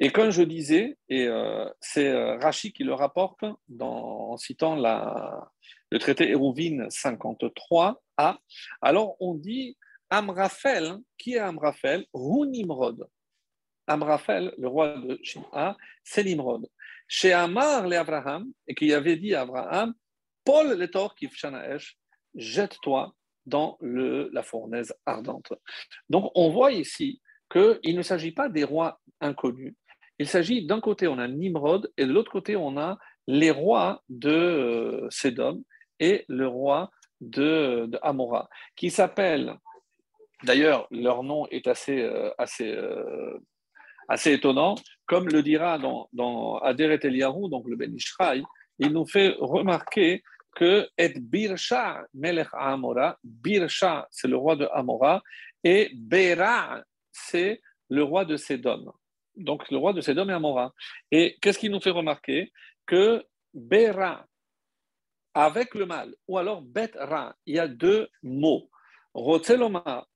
[0.00, 3.44] et comme je disais, et euh, c'est Rachi qui le rapporte
[3.78, 7.96] en citant le traité Hérouvine 53a,
[8.82, 9.76] alors on dit
[10.10, 12.04] Amraphel, qui est Amraphel?
[12.14, 13.06] Nimrod.
[13.86, 16.68] Amraphel, le roi de Shim'a, c'est Nimrod.
[17.06, 19.94] Chez Amar le Abraham, et qui avait dit à Abraham,
[20.44, 21.98] Paul le Tor Kifshanaesh,
[22.34, 23.14] jette-toi
[23.46, 25.52] dans le, la fournaise ardente.
[26.08, 27.20] Donc on voit ici
[27.50, 29.74] qu'il ne s'agit pas des rois inconnus.
[30.20, 34.02] Il s'agit d'un côté, on a Nimrod, et de l'autre côté, on a les rois
[34.10, 35.64] de euh, Sédom
[35.98, 36.90] et le roi
[37.22, 39.54] de, de Amora, qui s'appellent,
[40.44, 43.38] d'ailleurs, leur nom est assez, euh, euh,
[44.26, 44.74] étonnant,
[45.06, 48.44] comme le dira dans, dans Aderet Eliyahu, donc le Ben Ishraï,
[48.78, 50.22] il nous fait remarquer
[50.54, 55.22] que et Birsha Melech Amora, Birsha c'est le roi de Amora,
[55.64, 58.92] et Bera c'est le roi de Sédom.
[59.40, 60.72] Donc le roi de Sédom et Amora.
[61.10, 62.52] Et qu'est-ce qu'il nous fait remarquer
[62.86, 64.26] Que Bera,
[65.34, 68.70] avec le mal, ou alors bet ra, il y a deux mots.
[69.14, 70.06] Rotzeloma,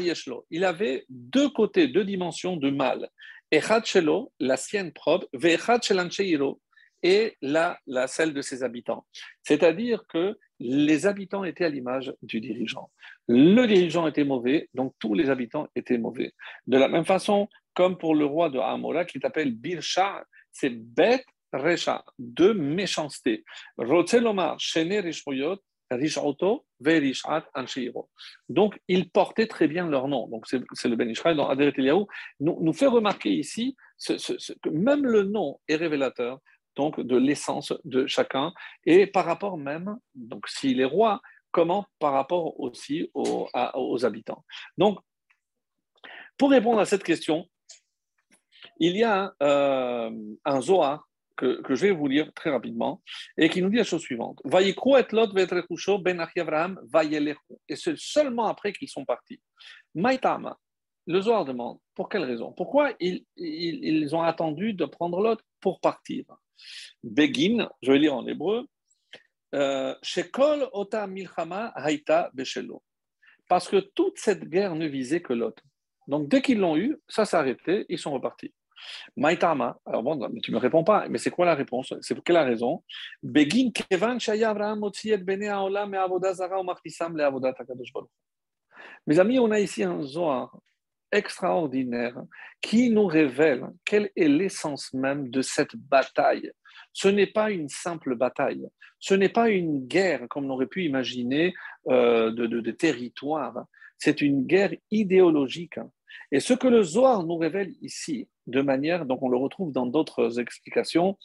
[0.00, 3.08] yeshlo, il avait deux côtés, deux dimensions de mal.
[3.50, 6.60] Echad shelo, la sienne propre, ve'echad shelancheiro,
[7.02, 7.78] et la,
[8.08, 9.06] celle de ses habitants.
[9.42, 12.90] C'est-à-dire que les habitants étaient à l'image du dirigeant.
[13.28, 16.32] Le dirigeant était mauvais, donc tous les habitants étaient mauvais.
[16.66, 21.26] De la même façon, comme pour le roi de Amora, qui s'appelle Birsha, c'est bête
[21.52, 23.44] Recha, de méchanceté.
[28.48, 30.26] Donc, ils portaient très bien leur nom.
[30.28, 32.06] Donc, c'est le Ben Israël dans Aderet Eliyahu.
[32.40, 36.40] Nous, fait remarquer ici que même le nom est révélateur
[36.74, 38.52] donc, de l'essence de chacun
[38.84, 41.22] et par rapport même, donc s'il est roi,
[41.52, 44.44] comment par rapport aussi aux habitants.
[44.76, 44.98] Donc,
[46.36, 47.48] pour répondre à cette question,
[48.78, 50.10] il y a euh,
[50.44, 51.06] un Zohar
[51.36, 53.02] que, je vais vous lire très rapidement,
[53.36, 54.40] et qui nous dit la chose suivante.
[54.44, 54.60] Ben
[57.68, 59.40] et c'est seulement après qu'ils sont partis.
[59.94, 60.58] Maïtama,
[61.06, 62.52] le Zohar demande, pour quelle raison?
[62.52, 66.24] Pourquoi ils, ont attendu de prendre l'autre pour partir?
[67.04, 68.66] Begin, je vais lire en hébreu,
[69.54, 69.94] euh,
[71.08, 71.74] milchama.
[73.48, 75.62] Parce que toute cette guerre ne visait que l'autre.
[76.08, 78.52] Donc dès qu'ils l'ont eu, ça s'est arrêté, ils sont repartis.
[79.16, 81.94] Maïtama, alors bon, mais tu ne me réponds pas, mais c'est quoi la réponse?
[82.00, 82.82] C'est pour quelle raison?
[83.22, 84.18] Begin kevan
[89.06, 90.58] Mes amis, on a ici un Zohar
[91.12, 92.16] extraordinaire
[92.60, 96.50] qui nous révèle quelle est l'essence même de cette bataille.
[96.92, 98.66] Ce n'est pas une simple bataille,
[98.98, 101.54] ce n'est pas une guerre comme on aurait pu imaginer
[101.88, 103.64] euh, de, territoire,
[103.98, 105.78] c'est une guerre idéologique.
[106.32, 109.86] Et ce que le Zohar nous révèle ici, de manière, donc on le retrouve dans
[109.86, 111.16] d'autres explications,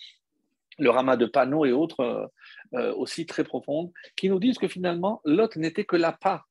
[0.78, 2.28] le Rama de Pano et autres euh,
[2.74, 6.48] euh, aussi très profondes, qui nous disent que finalement, Lot n'était que la part.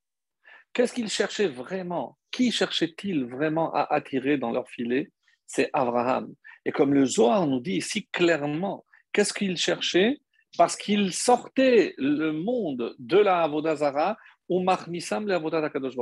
[0.73, 2.17] Qu'est-ce qu'il cherchait vraiment?
[2.31, 5.11] Qui cherchait-il vraiment à attirer dans leur filet?
[5.47, 6.33] C'est Abraham.
[6.65, 10.21] Et comme le Zohar nous dit ici clairement, qu'est-ce qu'il cherchait?
[10.57, 14.17] Parce qu'il sortait le monde de la Avodazara
[14.49, 15.95] ou Mahnisam la Avodazakadosh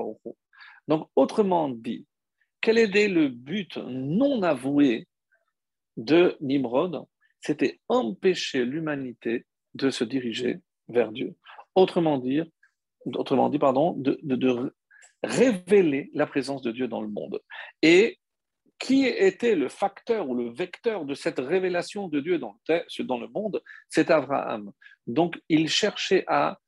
[0.89, 2.07] Donc, autrement dit,
[2.61, 5.07] quel était le but non avoué
[5.97, 7.05] de Nimrod?
[7.41, 11.37] C'était empêcher l'humanité de se diriger vers Dieu.
[11.75, 12.41] Autrement dit,
[13.05, 14.73] autrement dit pardon, de,
[15.23, 17.41] révéler la présence de Dieu dans le monde.
[17.83, 18.19] Et
[18.79, 23.61] qui était le facteur ou le vecteur de cette révélation de Dieu dans le monde?
[23.89, 24.71] C'est Abraham.
[25.09, 26.59] Donc, il cherchait à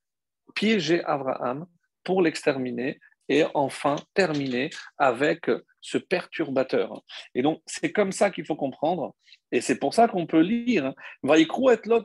[0.57, 1.66] piéger Abraham
[2.03, 5.49] pour l'exterminer et enfin terminer avec
[5.81, 7.03] ce perturbateur.
[7.35, 9.14] Et donc, c'est comme ça qu'il faut comprendre,
[9.53, 10.93] et c'est pour ça qu'on peut lire
[11.24, 11.47] et
[11.87, 12.05] lot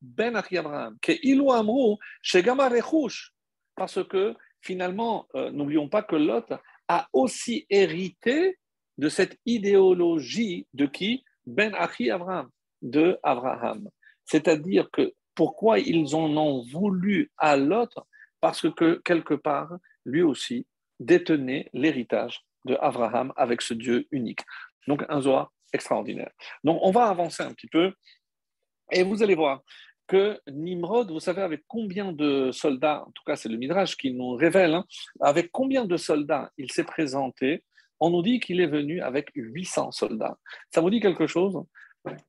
[0.00, 1.12] ben Abraham, que
[2.22, 2.70] shegama
[3.76, 6.52] parce que finalement, euh, n'oublions pas que Lot
[6.88, 8.58] a aussi hérité
[8.98, 11.24] de cette idéologie de qui?
[11.46, 12.50] Ben Achi Abraham,
[12.82, 13.88] de Abraham.
[14.24, 17.94] C'est-à-dire que pourquoi ils en ont voulu à Lot?
[18.40, 19.72] Parce que quelque part,
[20.04, 20.66] lui aussi
[21.00, 24.40] détenait l'héritage de Abraham avec ce Dieu unique.
[24.86, 26.30] Donc un Zohar extraordinaire.
[26.64, 27.92] Donc on va avancer un petit peu
[28.90, 29.62] et vous allez voir
[30.06, 34.12] que Nimrod, vous savez avec combien de soldats, en tout cas c'est le Midrash qui
[34.12, 34.84] nous révèle, hein,
[35.20, 37.62] avec combien de soldats il s'est présenté,
[38.00, 40.38] on nous dit qu'il est venu avec 800 soldats.
[40.72, 41.62] Ça vous dit quelque chose?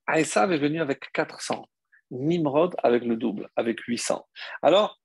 [0.07, 1.65] Aesav est venu avec 400,
[2.11, 4.27] Nimrod avec le double, avec 800.
[4.61, 4.99] Alors,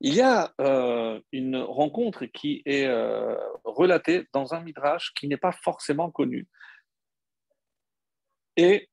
[0.00, 3.34] il y a euh, une rencontre qui est euh,
[3.64, 6.46] relatée dans un midrash qui n'est pas forcément connu.
[8.56, 8.88] Et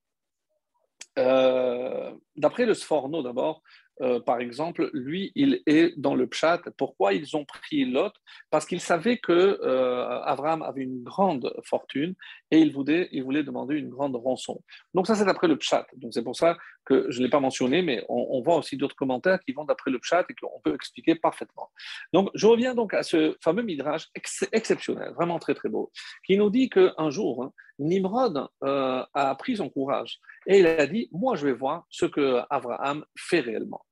[1.17, 3.61] euh, d'après le Sforno d'abord,
[4.01, 6.61] euh, par exemple, lui, il est dans le Pshat.
[6.77, 8.13] Pourquoi ils ont pris Lot?
[8.49, 12.15] Parce qu'ils savaient que euh, Abraham avait une grande fortune
[12.51, 13.09] et il voulait,
[13.43, 14.61] demander une grande rançon.
[14.93, 15.85] Donc ça, c'est d'après le Pshat.
[15.97, 18.95] Donc c'est pour ça que je ne l'ai pas mentionné, mais on, voit aussi d'autres
[18.95, 21.71] commentaires qui vont d'après le Pshat et qu'on peut expliquer parfaitement.
[22.13, 24.09] Donc je reviens donc à ce fameux midrash
[24.51, 25.91] exceptionnel, vraiment très très beau,
[26.25, 30.87] qui nous dit qu'un jour, hein, Nimrod euh, a pris son courage et il a
[30.87, 33.85] dit, moi je vais voir ce que Abraham fait réellement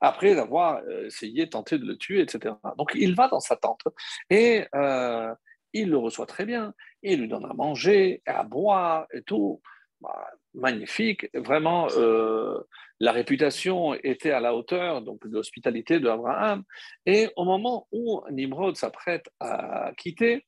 [0.00, 2.54] après avoir euh, essayé, tenté de le tuer, etc.
[2.78, 3.82] Donc il va dans sa tente
[4.30, 5.34] et euh,
[5.72, 6.72] il le reçoit très bien,
[7.02, 9.60] il lui donne à manger, à boire et tout.
[10.00, 11.88] Bah, magnifique, vraiment,
[12.98, 16.64] la réputation était à la hauteur donc, de l'hospitalité d'Abraham.
[17.04, 20.46] Et au moment où Nimrod s'apprête à quitter,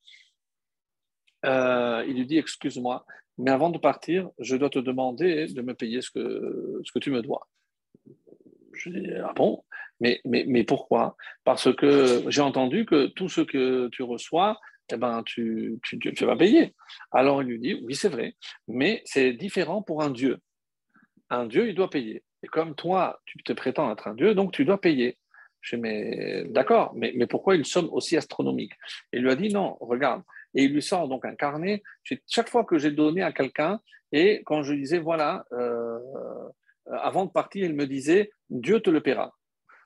[2.07, 3.05] il lui dit Excuse-moi,
[3.39, 6.99] mais avant de partir, je dois te demander de me payer ce que, ce que
[6.99, 7.49] tu me dois.
[8.73, 9.65] Je dis, ah bon?
[10.01, 11.17] Mais, mais, mais pourquoi?
[11.45, 14.59] Parce que j'ai entendu que tout ce que tu reçois,
[14.93, 16.75] eh ben, tu, tu, tu, vas payer.
[17.13, 18.35] Alors il lui dit, oui, c'est vrai,
[18.67, 20.39] mais c'est différent pour un Dieu.
[21.31, 22.25] Un Dieu, il doit payer.
[22.43, 25.19] Et comme toi, tu te prétends être un Dieu, donc tu dois payer.
[25.61, 28.73] Je dis, mais d'accord, mais, mais pourquoi une somme aussi astronomique?
[29.13, 30.23] Il lui a dit, non, regarde.
[30.55, 31.83] Et il lui sort donc un carnet.
[32.27, 33.81] Chaque fois que j'ai donné à quelqu'un,
[34.13, 35.99] et quand je disais, voilà, euh,
[36.89, 39.35] euh, avant de partir, il me disait Dieu te le paiera.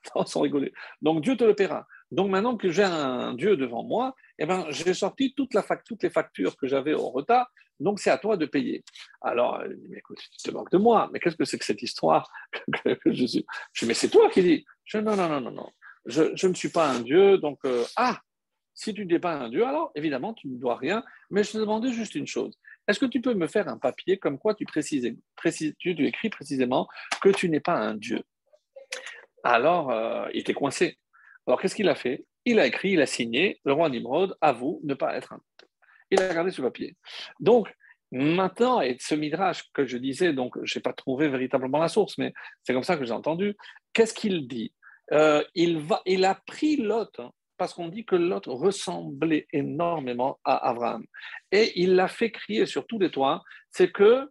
[0.25, 0.73] Sans rigoler.
[1.01, 1.87] Donc Dieu te le paiera.
[2.11, 6.55] Donc maintenant que j'ai un Dieu devant moi, eh ben, j'ai sorti toutes les factures
[6.57, 7.49] que j'avais au retard,
[7.79, 8.83] donc c'est à toi de payer.
[9.21, 11.65] Alors, il dit, mais écoute, tu te moques de moi, mais qu'est-ce que c'est que
[11.65, 12.29] cette histoire
[13.05, 13.45] je, suis...
[13.73, 14.65] je dis, mais c'est toi qui dis.
[14.85, 15.69] Je non, non, non, non, non.
[16.05, 18.19] Je, je, ne suis pas un Dieu, donc, euh, ah,
[18.73, 21.57] si tu n'es pas un Dieu, alors évidemment, tu ne dois rien, mais je te
[21.57, 22.57] demandais juste une chose.
[22.87, 25.15] Est-ce que tu peux me faire un papier comme quoi tu, précises,
[25.79, 26.87] tu, écris précisément
[27.21, 28.21] que tu n'es pas un Dieu?
[29.43, 30.97] Alors, euh, il était coincé.
[31.47, 32.25] Alors, qu'est-ce qu'il a fait?
[32.45, 35.67] Il a écrit, il a signé, le roi Nimrod avoue ne pas être un Dieu.
[36.11, 36.95] Il a regardé ce papier.
[37.39, 37.73] Donc,
[38.11, 42.17] maintenant, et ce midrash que je disais, donc je n'ai pas trouvé véritablement la source,
[42.17, 43.55] mais c'est comme ça que j'ai entendu,
[43.93, 44.73] qu'est-ce qu'il dit?
[45.11, 47.19] Euh, il, va, il a pris Lot
[47.57, 51.05] parce qu'on dit que l'autre ressemblait énormément à Abraham.
[51.51, 54.29] Et il l'a fait crier sur tous les toits, c'est que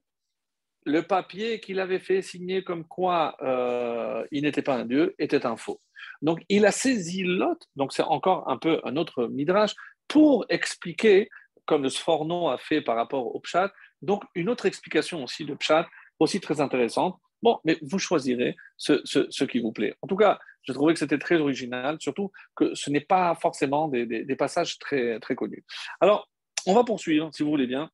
[0.85, 5.47] le papier qu'il avait fait signer comme quoi euh, il n'était pas un dieu était
[5.47, 5.81] un faux.
[6.21, 9.75] Donc il a saisi Lot, donc c'est encore un peu un autre midrash,
[10.09, 11.29] pour expliquer,
[11.67, 15.55] comme le Sforno a fait par rapport au Pshat, donc une autre explication aussi de
[15.55, 15.87] Pshat,
[16.19, 17.19] aussi très intéressante.
[17.43, 19.95] Bon, mais vous choisirez ce, qui vous plaît.
[20.03, 23.89] En tout cas, je trouvais que c'était très original, surtout que ce n'est pas forcément
[23.89, 25.65] des, passages très, connus.
[26.01, 26.29] Alors,
[26.67, 27.91] on va poursuivre, si vous voulez bien.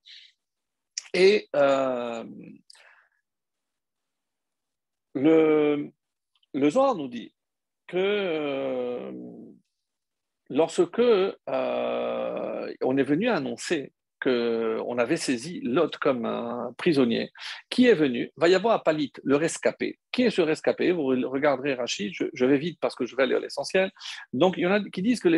[1.14, 2.24] Et euh,
[5.14, 5.90] le,
[6.53, 7.32] le nous dit
[7.86, 9.12] que euh,
[10.51, 17.31] lorsque euh, on est venu annoncer qu'on avait saisi Lot comme un prisonnier,
[17.71, 19.99] qui est venu, va y avoir à Palit, le rescapé.
[20.12, 20.93] Qui est ce rescapé?
[20.93, 23.91] Vous regarderez Rachid, je, vais vite parce que je vais lire l'essentiel.
[24.33, 25.29] Donc, il y en a qui disent que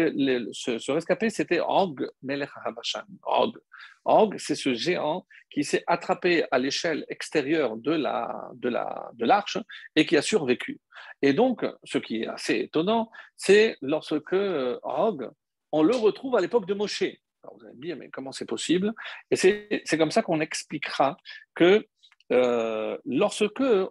[0.52, 3.04] ce, rescapé, c'était Og Melech Habashan.
[3.24, 3.58] Og.
[4.06, 9.26] Og, c'est ce géant qui s'est attrapé à l'échelle extérieure de la de la de
[9.26, 9.58] l'arche
[9.94, 10.80] et qui a survécu.
[11.20, 15.30] Et donc, ce qui est assez étonnant, c'est lorsque Og,
[15.72, 17.04] on le retrouve à l'époque de Moshe
[17.44, 18.92] vous allez me dire, mais comment c'est possible?
[19.30, 21.16] Et c'est comme ça qu'on expliquera
[21.54, 21.86] que
[22.32, 23.88] euh, lorsque euh,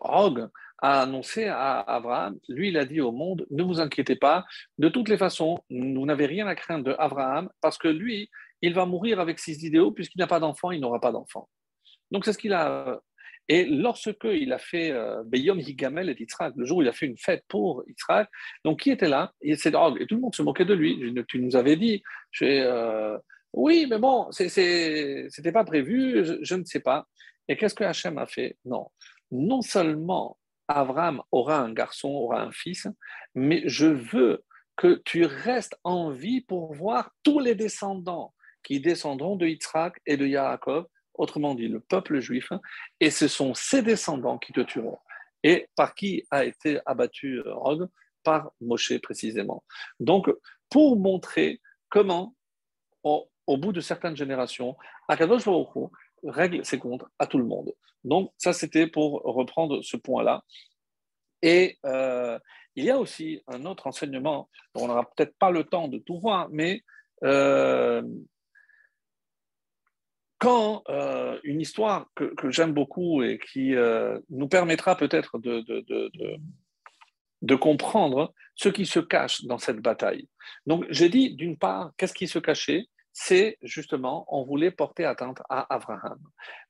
[0.00, 0.48] Og
[0.82, 4.46] a annoncé à Abraham, lui, il a dit au monde, ne vous inquiétez pas,
[4.78, 8.30] de toutes les façons, vous n'avez rien à craindre de Abraham, parce que lui,
[8.62, 11.48] il va mourir avec ses idéaux, puisqu'il n'a pas d'enfant, il n'aura pas d'enfant.
[12.10, 13.00] Donc c'est ce qu'il a
[13.52, 16.92] et lorsque il a fait euh, Beyom Higamel et Yitzhak, le jour où il a
[16.92, 18.30] fait une fête pour Yitzhak,
[18.64, 19.32] donc qui était là?
[19.56, 21.12] C'est, et tout le monde se moquait de lui.
[21.26, 22.00] Tu nous avais dit,
[22.42, 23.18] euh,
[23.52, 27.08] oui, mais bon, c'était pas prévu, je, ne sais pas.
[27.48, 28.56] Et qu'est-ce que Hachem a fait?
[28.64, 28.86] Non.
[29.32, 30.38] Non seulement
[30.68, 32.86] Abraham aura un garçon, aura un fils,
[33.34, 34.44] mais je veux
[34.76, 38.32] que tu restes en vie pour voir tous les descendants
[38.62, 40.86] qui descendront de Yitzhak et de Yaakov
[41.20, 42.52] autrement dit le peuple juif,
[42.98, 44.98] et ce sont ses descendants qui te tueront.
[45.42, 47.88] Et par qui a été abattu Rog
[48.22, 49.62] Par Moshe précisément.
[50.00, 50.30] Donc,
[50.68, 52.34] pour montrer comment,
[53.02, 54.76] au, bout de certaines générations,
[55.08, 55.90] Akadosh Baruch
[56.24, 57.72] règle ses comptes à tout le monde.
[58.04, 60.42] Donc, ça, c'était pour reprendre ce point-là.
[61.42, 62.38] Et euh,
[62.76, 66.18] il y a aussi un autre enseignement, on n'aura peut-être pas le temps de tout
[66.18, 66.82] voir, mais
[67.24, 68.02] euh,
[70.40, 75.60] quand euh, une histoire que, j'aime beaucoup et qui euh, nous permettra peut-être de,
[77.42, 80.28] de, comprendre ce qui se cache dans cette bataille.
[80.66, 82.86] Donc j'ai dit, d'une part, qu'est-ce qui se cachait?
[83.12, 86.18] C'est justement, on voulait porter atteinte à Abraham.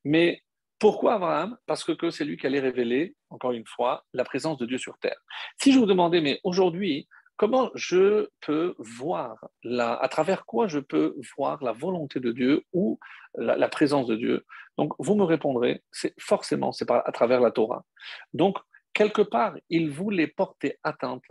[0.04, 0.42] Mais
[0.80, 1.56] pourquoi Abraham?
[1.66, 4.98] Parce que c'est lui qui allait révéler, encore une fois, la présence de Dieu sur
[4.98, 5.20] terre.
[5.62, 7.06] Si je vous demandais, mais aujourd'hui,
[7.40, 12.64] comment je peux voir, la, à travers quoi je peux voir la volonté de Dieu
[12.74, 13.00] ou
[13.34, 14.44] la, présence de Dieu?
[14.76, 17.86] Donc, vous me répondrez, c'est forcément, c'est à travers la Torah.
[18.34, 18.58] Donc,
[18.92, 21.24] quelque part, il voulait porter atteinte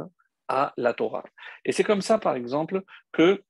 [0.47, 1.25] à la Torah.
[1.63, 2.81] Et c'est comme ça, par exemple,
[3.11, 3.43] que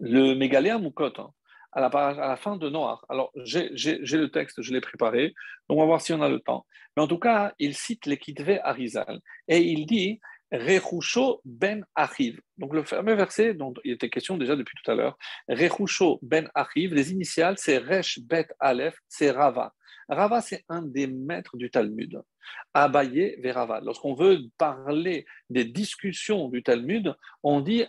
[0.00, 1.30] le Mégaléa Moukot, hein,
[1.70, 5.34] à la, fin de Noir, alors j'ai le texte, je l'ai préparé,
[5.68, 6.66] donc on va voir si on a le temps.
[6.96, 10.18] Mais en tout cas, il cite les Kitve Arizal et il dit
[10.52, 12.40] Rechusho ben Achiv.
[12.58, 15.16] Donc le fameux verset dont il était question déjà depuis tout à l'heure,
[15.48, 19.72] Rechusho ben Achiv, les initiales c'est Resh Bet Aleph, c'est Rava.
[20.08, 22.20] Rava c'est un des maîtres du Talmud.
[22.74, 23.80] Abaye Verava.
[23.80, 27.84] Lorsqu'on veut parler des discussions du Talmud, on dit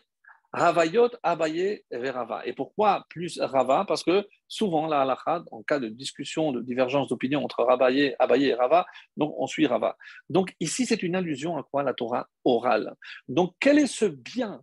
[0.54, 2.46] Ravayot, Abaye, Verava.
[2.46, 3.86] Et pourquoi plus Rava?
[3.88, 8.48] Parce que souvent, la halakha, en cas de discussion, de divergence d'opinion entre Abaye, Abaye
[8.48, 8.86] et Rava,
[9.18, 9.98] on suit Rava.
[10.30, 12.96] Donc ici, c'est une allusion à quoi La Torah orale?
[13.30, 14.62] Donc quel est ce bien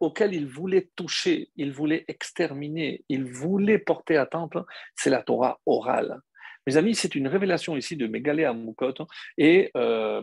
[0.00, 4.56] auquel il voulait toucher, il voulait exterminer, il voulait porter atteinte?
[4.94, 6.20] C'est la Torah orale.
[6.66, 8.94] Mes amis, c'est une révélation ici de Megalé Amukot.
[9.38, 10.22] Et euh,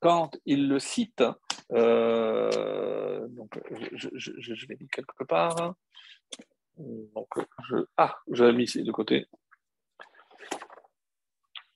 [0.00, 1.22] quand il le cite,
[1.72, 2.71] euh,
[3.70, 5.74] je, l'ai mis quelque part.
[6.78, 7.28] Donc,
[7.96, 9.26] ah, je l'ai mis ici de côté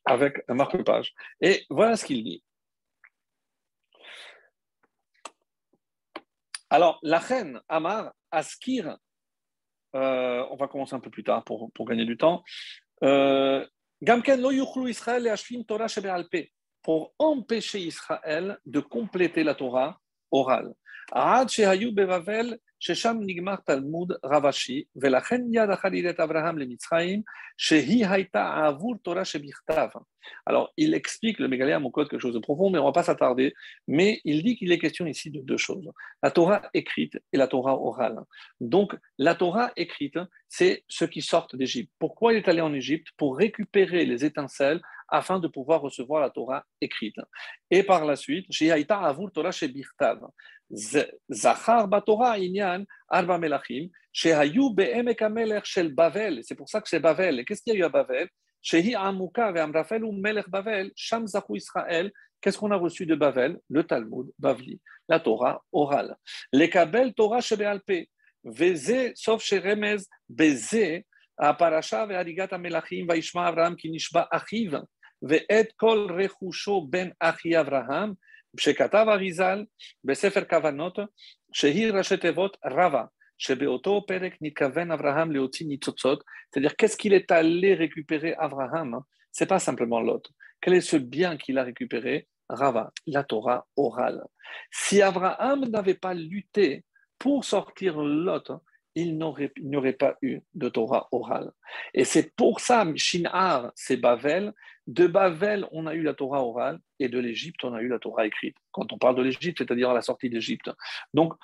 [0.06, 1.12] avec un marque-page.
[1.40, 2.42] Et voilà ce qu'il dit.
[6.70, 8.98] Alors, la reine Amar Askir,
[9.94, 12.42] euh, on va commencer un peu plus tard pour, pour gagner du temps.
[13.02, 13.66] Euh,
[16.82, 20.72] pour empêcher Israël de compléter la Torah orale.
[30.44, 32.92] Alors, il explique, le Mégaléa mon code quelque chose de profond, mais on ne va
[32.92, 33.54] pas s'attarder.
[33.86, 35.90] Mais il dit qu'il est question ici de deux choses
[36.22, 38.18] la Torah écrite et la Torah orale.
[38.60, 41.92] Donc, la Torah écrite, c'est ceux qui sortent d'Égypte.
[41.98, 43.08] Pourquoi il est allé en Égypte?
[43.16, 47.20] Pour récupérer les étincelles afin de pouvoir recevoir la Torah écrite.
[47.70, 48.46] Et par la suite,
[49.32, 49.52] Torah
[50.72, 56.42] Zachar Batora Inyan Arba Melachim, Shehayu Be'emek Amelech Shel Bavel.
[56.42, 57.40] C'est pour ça que c'est Bavel.
[57.40, 58.28] Et qu'est-ce qu'il y a eu à Bavel?
[58.62, 62.10] Shehi Amuka Ve'amrafel ou Melech Bavel, Sham Zachu Israël.
[62.40, 63.58] Qu'est-ce qu'on a reçu de Bavel?
[63.68, 66.16] Le Talmud, Bavli, la Torah orale.
[66.52, 68.08] Les Kabel Torah Shebealpe,
[68.44, 69.98] Veze, sauf chez Remez,
[70.28, 71.02] Beze,
[71.38, 74.82] Aparacha Ve'arigat Amelachim, Vaishma Avram, Kinishba Achiv,
[75.22, 78.16] Ve'et Kol Rechusho Ben Achi Avraham
[78.59, 79.65] שכתב אריזל
[80.03, 80.99] בספר כוונות,
[81.53, 83.03] שהיא ראשי תיבות רבה,
[83.37, 88.99] שבאותו פרק נתכוון אברהם להוציא ניצוצות, c'est-à-dire qu'est-ce qu'il est allé récupérer Abraham,
[89.31, 90.29] c'est pas simplement l'autre.
[90.61, 94.23] Quel est ce bien qu'il a récupéré Rava, la Torah orale.
[94.71, 96.83] Si Abraham n'avait pas lutté
[97.17, 98.51] pour sortir Lot,
[98.95, 101.51] il n'y aurait pas eu de Torah orale.
[101.93, 104.53] Et c'est pour ça, Shinar, c'est Bavel.
[104.86, 107.98] de Bavel, on a eu la Torah orale, et de l'Égypte, on a eu la
[107.98, 108.56] Torah écrite.
[108.70, 110.70] Quand on parle de l'Égypte, c'est-à-dire à la sortie d'Égypte.
[111.12, 111.34] Donc,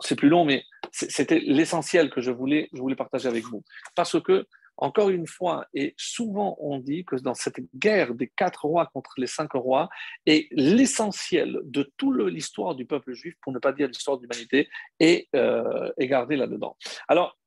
[0.00, 3.64] c'est plus long, mais c'était l'essentiel que je voulais, partager avec vous.
[3.94, 4.46] Parce que
[4.78, 9.12] encore une fois, et souvent on dit que dans cette guerre des quatre rois contre
[9.18, 9.88] les cinq rois
[10.26, 14.68] est l'essentiel de toute l'histoire du peuple juif, pour ne pas dire l'histoire de l'humanité,
[14.98, 16.76] est, euh, gardé là-dedans.
[17.06, 17.38] Alors,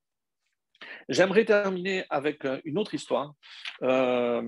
[1.10, 3.34] j'aimerais terminer avec euh, une autre histoire,
[3.82, 4.42] euh,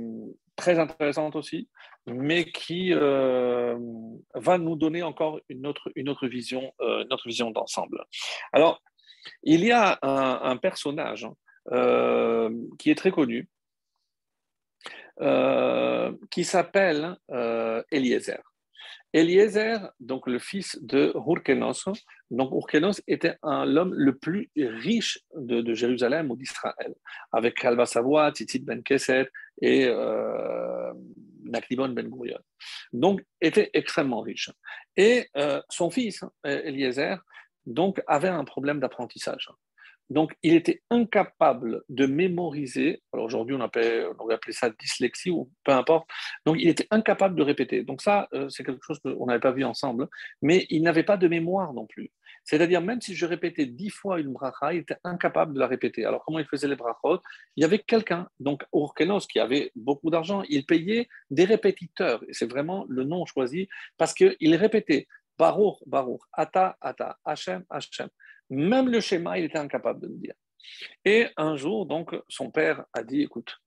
[0.57, 1.69] très intéressante aussi,
[2.07, 6.73] mais qui va nous donner encore une autre, une autre vision,
[7.09, 8.03] notre vision d'ensemble.
[8.51, 8.81] Alors,
[9.43, 11.27] il y a un, personnage
[11.71, 12.49] euh,
[12.79, 13.49] qui est très connu,
[15.21, 18.41] euh, qui s'appelle euh, Eliezer.
[19.17, 21.85] Eliezer, donc le fils de Hurkenos,
[22.29, 22.51] donc
[23.07, 26.93] était l'homme le plus riche de, Jérusalem ou d'Israël,
[27.31, 29.29] avec Kalva Savoie, Tzitzit ben Keset
[29.61, 30.93] et euh,
[31.45, 32.39] ben Gurion.
[32.93, 34.51] Donc était extrêmement riche.
[34.95, 35.29] Et
[35.69, 37.17] son fils, Eliezer,
[37.65, 39.49] donc avait un problème d'apprentissage.
[40.09, 43.01] Donc, il était incapable de mémoriser.
[43.13, 46.09] Alors aujourd'hui, on, on aurait appelé ça dyslexie ou peu importe.
[46.45, 47.83] Donc, il était incapable de répéter.
[47.83, 50.07] Donc ça, euh, c'est quelque chose qu'on n'avait pas vu ensemble.
[50.41, 52.11] Mais il n'avait pas de mémoire non plus.
[52.43, 56.05] C'est-à-dire, même si je répétais dix fois une bracha, il était incapable de la répéter.
[56.05, 57.21] Alors, comment il faisait les brachot?
[57.57, 60.43] Il y avait quelqu'un, donc Urkenos, qui avait beaucoup d'argent.
[60.47, 62.23] Il payait des répétiteurs.
[62.29, 68.09] Et c'est vraiment le nom choisi parce qu'il répétait Baruch, Baruch, Ata, Ata, Hashem, Hashem.
[68.49, 70.33] Même le schéma, il était incapable de le dire.
[71.05, 73.57] Et un jour, donc, son père a dit, écoute,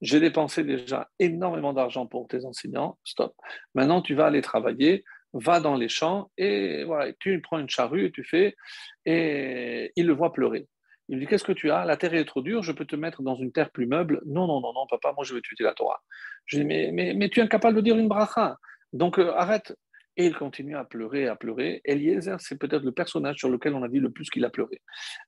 [0.00, 3.34] j'ai dépensé déjà énormément d'argent pour tes enseignants, stop.
[3.74, 8.06] Maintenant, tu vas aller travailler, va dans les champs et voilà, tu prends une charrue
[8.06, 8.56] et tu fais.
[9.04, 10.68] Et il le voit pleurer.
[11.08, 11.84] Il lui dit Qu'est-ce que tu as?
[11.84, 14.20] La terre est trop dure, je peux te mettre dans une terre plus meuble.
[14.26, 16.02] Non, non, non, non, papa, moi je vais étudier la Torah.
[16.46, 18.56] Je dis Mais, mais, mais tu es incapable de dire une bracha.
[18.92, 19.76] Donc euh, arrête,
[20.16, 21.80] et il continue à pleurer, à pleurer.
[21.84, 24.80] Eliezer, c'est peut-être le personnage sur lequel on a dit le plus qu'il a pleuré.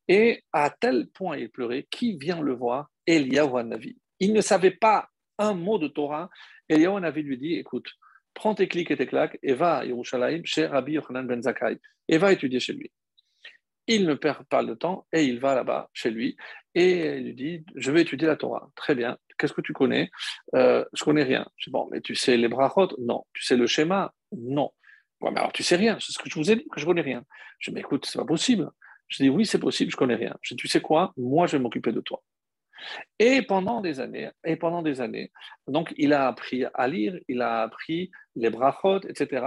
[0.09, 2.89] Et à tel point il pleurait, qui vient le voir?
[3.07, 3.97] Eliyahu.
[4.21, 5.09] Il ne savait pas
[5.39, 6.29] un mot de Torah.
[6.69, 7.89] Eliyahu lui dit Écoute,
[8.35, 11.79] prends tes clics et tes claques et va à Yerushalayim chez Rabbi Yochanan ben Zakkai
[12.09, 12.91] et va étudier chez lui.
[13.87, 16.37] Il ne perd pas le temps et il va là-bas chez lui
[16.75, 18.71] et il lui dit Je vais étudier la Torah.
[18.75, 19.17] Très bien.
[19.39, 20.11] Qu'est-ce que tu connais?
[20.55, 21.47] Euh, Je connais rien.
[21.57, 22.89] Je dis, bon, mais tu sais les brachot?
[22.99, 23.25] Non.
[23.33, 24.13] Tu sais le schéma?
[24.33, 24.71] Non.
[25.21, 26.87] Ouais, mais alors tu sais rien, c'est ce que je vous ai dit, que je
[26.87, 27.25] connais rien.
[27.59, 28.71] Je dis, mais écoute, c'est pas possible.
[29.09, 30.37] Je dis, oui, c'est possible, je connais rien.
[30.43, 32.23] Je dis, tu sais quoi, moi, je vais m'occuper de toi.
[33.19, 35.33] Et pendant des années, et pendant des années,
[35.67, 39.47] donc il a appris à lire, il a appris les brachot, etc.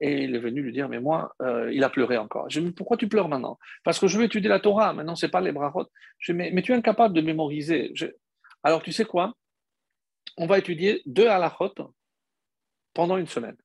[0.00, 2.48] Et il est venu lui dire, mais moi, euh, il a pleuré encore.
[2.48, 3.58] Je lui ai pourquoi tu pleures maintenant?
[3.82, 5.86] Parce que je veux étudier la Torah, maintenant, ce n'est pas les brachot.
[6.18, 7.92] Je lui mais, tu es incapable de mémoriser.
[8.62, 9.34] Alors, tu sais quoi?
[10.36, 11.74] On va étudier deux halachot
[12.94, 13.56] pendant une semaine.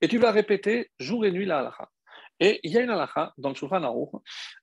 [0.00, 1.90] Et tu vas répéter jour et nuit la halakha.
[2.40, 4.10] Et il y a une halakha dans le Shulchan Aruch,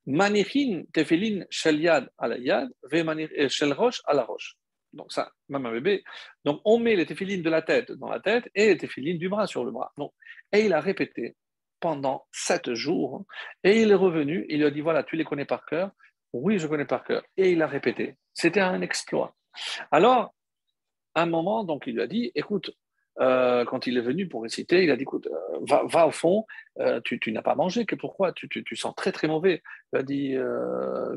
[0.06, 4.56] manichin tefilin shel yad ala yad, ve shel roche à la roche.
[4.94, 6.04] Donc ça, même un bébé.
[6.44, 9.30] Donc on met les téfilines de la tête dans la tête et les téfilines du
[9.30, 9.94] bras sur le bras.
[9.98, 10.14] Donc,
[10.52, 11.38] et il a répété
[11.82, 13.26] pendant sept jours.
[13.66, 15.92] Et il est revenu, il lui a dit, voilà, tu les connais par cœur.
[16.32, 17.24] Oui, je connais par cœur.
[17.36, 18.16] Et il a répété.
[18.34, 19.36] C'était un exploit.
[19.92, 20.34] Alors,
[21.14, 22.72] à un moment, donc, il lui a dit, écoute,
[23.20, 26.46] euh, quand il est venu pour réciter, il a dit écoute, euh, va, au fond,
[26.80, 28.32] euh, tu, n'as pas mangé, que pourquoi?
[28.32, 29.62] Tu, sens très très mauvais.
[29.94, 30.36] Il a dit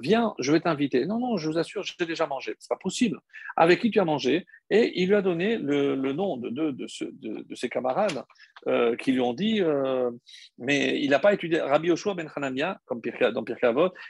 [0.00, 1.06] viens, je vais t'inviter.
[1.06, 2.54] Non, non, je vous assure, j'ai déjà mangé.
[2.58, 3.20] C'est pas possible.
[3.56, 4.46] Avec qui tu as mangé?
[4.70, 8.24] Et il lui a donné le, nom de deux de, ses camarades
[8.98, 9.62] qui lui ont dit
[10.58, 13.44] mais il n'a pas étudié Rabbi Yoshua ben Hanania, comme dans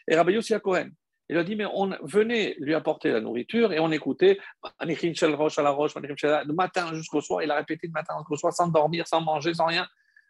[0.08, 0.88] et Rabbi Yossi Cohen.
[1.30, 4.38] Il a dit, mais on venait lui apporter la nourriture et on écoutait
[4.80, 7.42] le matin jusqu'au soir.
[7.42, 9.88] Il a répété le matin jusqu'au soir sans dormir, sans manger, sans rien.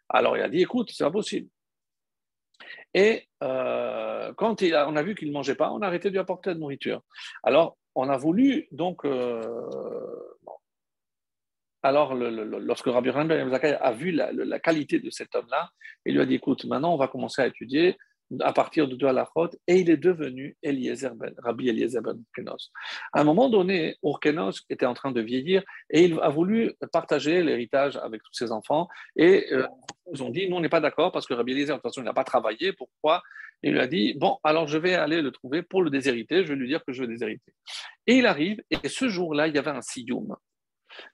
[0.09, 1.49] Alors il a dit, écoute, c'est pas possible.
[2.93, 6.07] Et euh, quand il a, on a vu qu'il ne mangeait pas, on a arrêté
[6.07, 7.01] de lui apporter la nourriture.
[7.43, 9.41] Alors on a voulu, donc, euh,
[11.83, 15.69] alors lorsque Rabbi Ben a vu la, la qualité de cet homme-là,
[16.05, 17.97] il lui a dit, écoute, maintenant on va commencer à étudier
[18.41, 22.71] à partir de deux Alachot, et il est devenu Eliezer ben, Rabbi Eliezer ben Urkenos.
[23.13, 27.43] À un moment donné, Urkenos était en train de vieillir et il a voulu partager
[27.43, 28.87] l'héritage avec tous ses enfants.
[29.15, 29.67] Et euh,
[30.11, 32.01] ils ont dit, nous, on n'est pas d'accord parce que Rabbi Eliezer, de toute façon,
[32.01, 32.73] il n'a pas travaillé.
[32.73, 33.21] Pourquoi?
[33.63, 36.49] Il lui a dit, bon, alors je vais aller le trouver pour le déshériter, je
[36.49, 37.53] vais lui dire que je veux déshériter.
[38.05, 40.35] Et il arrive, et ce jour-là, il y avait un siyum.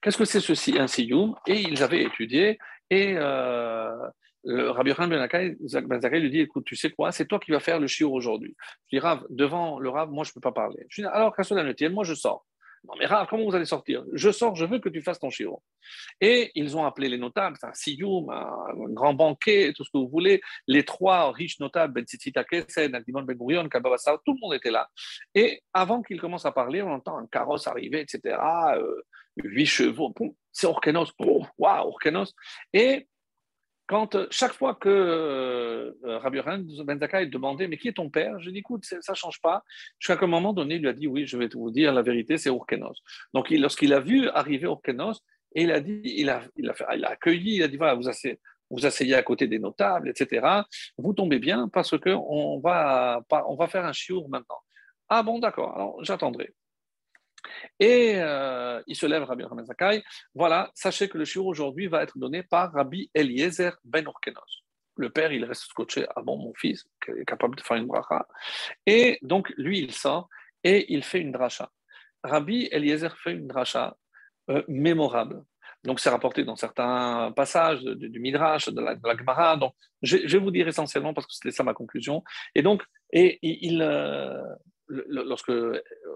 [0.01, 2.57] Qu'est-ce que c'est ceci, un siyum Et ils avaient étudié,
[2.91, 3.95] et euh,
[4.43, 5.27] le Rabbi Yochanan
[5.87, 8.11] Ben Zakkai lui dit Écoute, tu sais quoi, c'est toi qui vas faire le shiur
[8.11, 8.55] aujourd'hui.
[8.91, 10.85] Je dis devant le Rav, moi je ne peux pas parler.
[10.89, 11.33] Je dis Alors,
[11.73, 12.45] tienne, moi je sors.
[12.83, 14.03] Non, mais Rav, comment vous allez sortir?
[14.13, 15.59] Je sors, je veux que tu fasses ton shiur.
[16.19, 20.09] Et ils ont appelé les notables, un siyum, un, grand banquet, tout ce que vous
[20.09, 20.41] voulez.
[20.67, 24.71] Les trois riches notables, Ben Tzitzit Akesen, Adimon Ben Gurion, Kababasa, tout le monde était
[24.71, 24.89] là.
[25.35, 28.37] Et avant qu'ils commencent à parler, on entend un carrosse arriver, etc.
[28.75, 29.01] Euh,
[29.37, 30.13] huit chevaux,
[30.51, 32.33] c'est Orkenos, waouh, Orkenos.
[32.73, 33.07] Et
[33.91, 36.39] quand euh, chaque fois que euh, Rabbi
[36.85, 39.65] Ben Zakkai demandait mais qui est ton père, je dis écoute ça change pas.
[39.99, 42.37] Jusqu'à un moment donné, il lui a dit oui, je vais vous dire la vérité,
[42.37, 42.97] c'est Urkenos.
[43.33, 45.19] Donc lorsqu'il a vu arriver Urkenos,
[45.55, 48.07] il a dit, il a, il a, il a accueilli, il a dit voilà, vous
[48.07, 48.39] asseyez,
[48.69, 50.47] vous asseyez à côté des notables, etc.
[50.97, 54.59] Vous tombez bien parce que on va, on va faire un chiour maintenant.
[55.09, 56.53] Ah bon, d'accord, alors j'attendrai.
[57.79, 60.03] Et euh, il se lève, Rabbi Yochanan Zakai.
[60.33, 64.63] Voilà, sachez que le shiur aujourd'hui va être donné par Rabbi Eliezer ben Orkenos.
[64.97, 66.05] Le père, il reste scotché.
[66.15, 68.27] Ah bon, mon fils, qui est capable de faire une bracha.
[68.85, 70.29] Et donc, lui, il sort
[70.63, 71.71] et il fait une dracha.
[72.23, 73.95] Rabbi Eliezer fait une dracha
[74.49, 75.43] euh, mémorable.
[75.83, 79.57] Donc, c'est rapporté dans certains passages du, Midrash, de la, Gemara.
[79.57, 79.73] Donc,
[80.03, 82.23] je, vais vous dire essentiellement parce que c'était ça ma conclusion.
[82.53, 84.43] Et donc, et, il, euh,
[85.07, 85.51] lorsque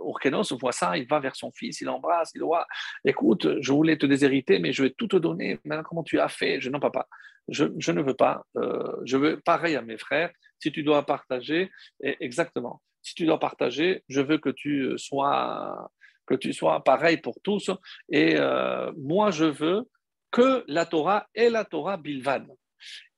[0.05, 2.65] Urkenos voit ça, il va vers son fils, il l'embrasse, il voit
[3.03, 5.59] Écoute, je voulais te déshériter, mais je vais tout te donner.
[5.63, 6.59] Maintenant, comment tu as fait?
[6.61, 7.07] Je non, papa,
[7.47, 8.45] je, je ne veux pas.
[8.57, 10.31] Euh, je veux pareil à mes frères.
[10.59, 11.71] Si tu dois partager,
[12.01, 12.81] exactement.
[13.01, 15.89] Si tu dois partager, je veux que tu sois
[16.25, 17.69] que tu sois pareil pour tous.
[18.09, 19.89] Et euh, moi, je veux
[20.31, 22.47] que la Torah est la Torah bilvad.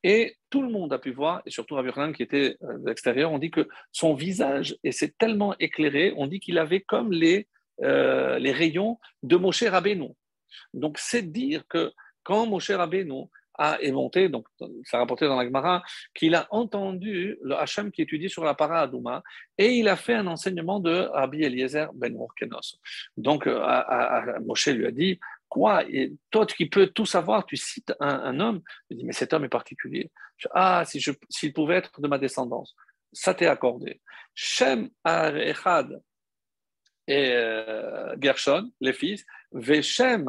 [0.04, 3.32] Et tout le monde a pu voir, et surtout Rabbi qui était euh, de l'extérieur,
[3.32, 7.48] on dit que son visage, et tellement éclairé, on dit qu'il avait comme les,
[7.82, 10.10] euh, les rayons de Moshe Rabbeinu.
[10.72, 11.92] Donc c'est dire que
[12.22, 13.24] quand Moshe Rabbeinu
[13.58, 14.46] a monté, donc
[14.84, 15.82] ça rapporté dans la Gemara,
[16.14, 19.24] qu'il a entendu le Hachem qui étudie sur la para Adouma,
[19.58, 22.78] et il a fait un enseignement de Rabbi Eliezer ben Morkenos.
[23.16, 25.18] Donc à, Moshe lui a dit,
[25.48, 25.84] Quoi?
[25.88, 28.62] Et Toi qui peux tout savoir, tu cites un, homme.
[28.90, 30.10] Je dis, mais cet homme est particulier.
[30.52, 32.74] ah, s'il si s'il pouvait être de ma descendance,
[33.12, 34.00] ça t'est accordé.
[34.34, 36.00] Shem Echad
[37.06, 40.26] et euh, Gershon, les fils, Veshem,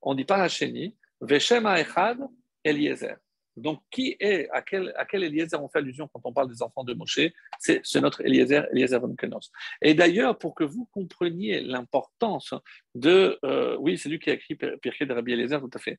[0.00, 2.18] on ne dit pas Hacheni, Veshem Echad,
[2.64, 3.16] Eliezer.
[3.56, 6.94] Donc, qui est, à quel, Eliezer on fait allusion quand on parle des enfants de
[6.94, 7.20] Moshe?
[7.58, 9.50] C'est notre Eliezer, Eliezer von Kenos.
[9.82, 12.54] Et d'ailleurs, pour que vous compreniez l'importance
[12.94, 13.38] de.
[13.44, 15.98] Euh, oui, c'est lui qui a écrit Pirkei de Rabbi Eliezer, tout à fait.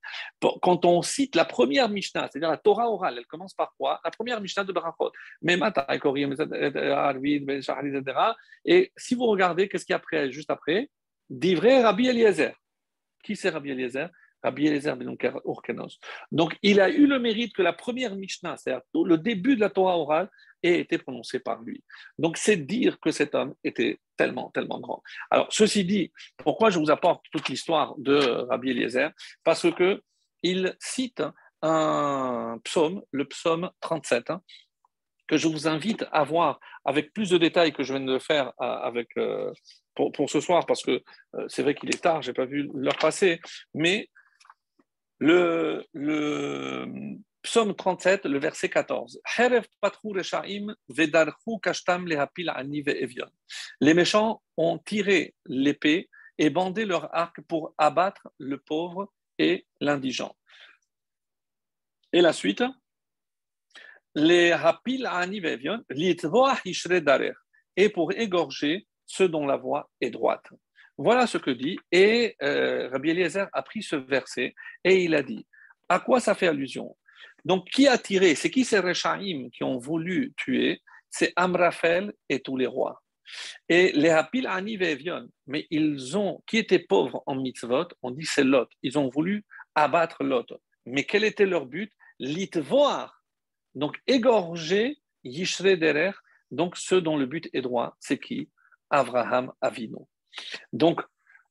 [0.61, 3.99] Quand on cite la première Mishnah, c'est-à-dire la Torah orale, elle commence par quoi?
[4.03, 5.11] La première Mishnah de Barachot.
[8.65, 10.89] Et si vous regardez, qu'est-ce qu'il y a après, juste après?
[11.29, 12.53] Divrei Rabbi Eliezer.
[13.23, 14.09] Qui c'est Rabbi Eliezer?
[14.43, 15.15] Rabbi Eliezer ben
[15.45, 15.99] Urkenos.
[16.31, 19.69] Donc, il a eu le mérite que la première Mishnah, c'est-à-dire le début de la
[19.69, 20.29] Torah orale,
[20.63, 21.83] ait été prononcée par lui.
[22.17, 25.01] Donc, c'est dire que cet homme était tellement, tellement grand.
[25.29, 28.17] Alors, ceci dit, pourquoi je vous apporte toute l'histoire de
[28.49, 29.11] Rabbi Eliezer?
[29.43, 30.01] Parce que
[30.43, 31.23] il cite
[31.61, 34.41] un psaume, le psaume 37, hein,
[35.27, 38.47] que je vous invite à voir avec plus de détails que je viens de faire
[38.59, 39.53] euh, avec, euh,
[39.95, 41.01] pour, pour, ce soir, parce que
[41.35, 43.39] euh, c'est vrai qu'il est tard, je n'ai pas vu l'heure passer,
[43.73, 44.09] mais
[45.21, 46.87] le, le
[47.43, 49.21] psaume 37, le verset 14.
[53.79, 60.35] Les méchants ont tiré l'épée et bandé leur arc pour abattre le pauvre et l'indigent.
[62.13, 62.63] Et la suite
[64.15, 65.07] les rapil
[67.77, 70.49] et pour égorger ceux dont la voix est droite.
[70.97, 71.77] Voilà ce que dit.
[71.91, 74.53] Et euh, Rabbi Eliezer a pris ce verset
[74.83, 75.45] et il a dit
[75.89, 76.95] à quoi ça fait allusion?
[77.43, 80.81] Donc, qui a tiré C'est qui ces Rechaim qui ont voulu tuer?
[81.09, 83.01] C'est Amraphel et tous les rois.
[83.67, 84.77] Et les Hapil Ani
[85.47, 88.69] mais ils ont, qui étaient pauvres en mitzvot, on dit c'est Lot.
[88.83, 89.43] Ils ont voulu
[89.75, 90.53] abattre Lot.
[90.85, 91.91] Mais quel était leur but?
[92.19, 93.23] L'itvoar.
[93.75, 96.11] Donc, égorger Yishre Derer,
[96.51, 98.49] donc ceux dont le but est droit, c'est qui?
[98.89, 100.07] Abraham Avino.
[100.73, 101.01] Donc,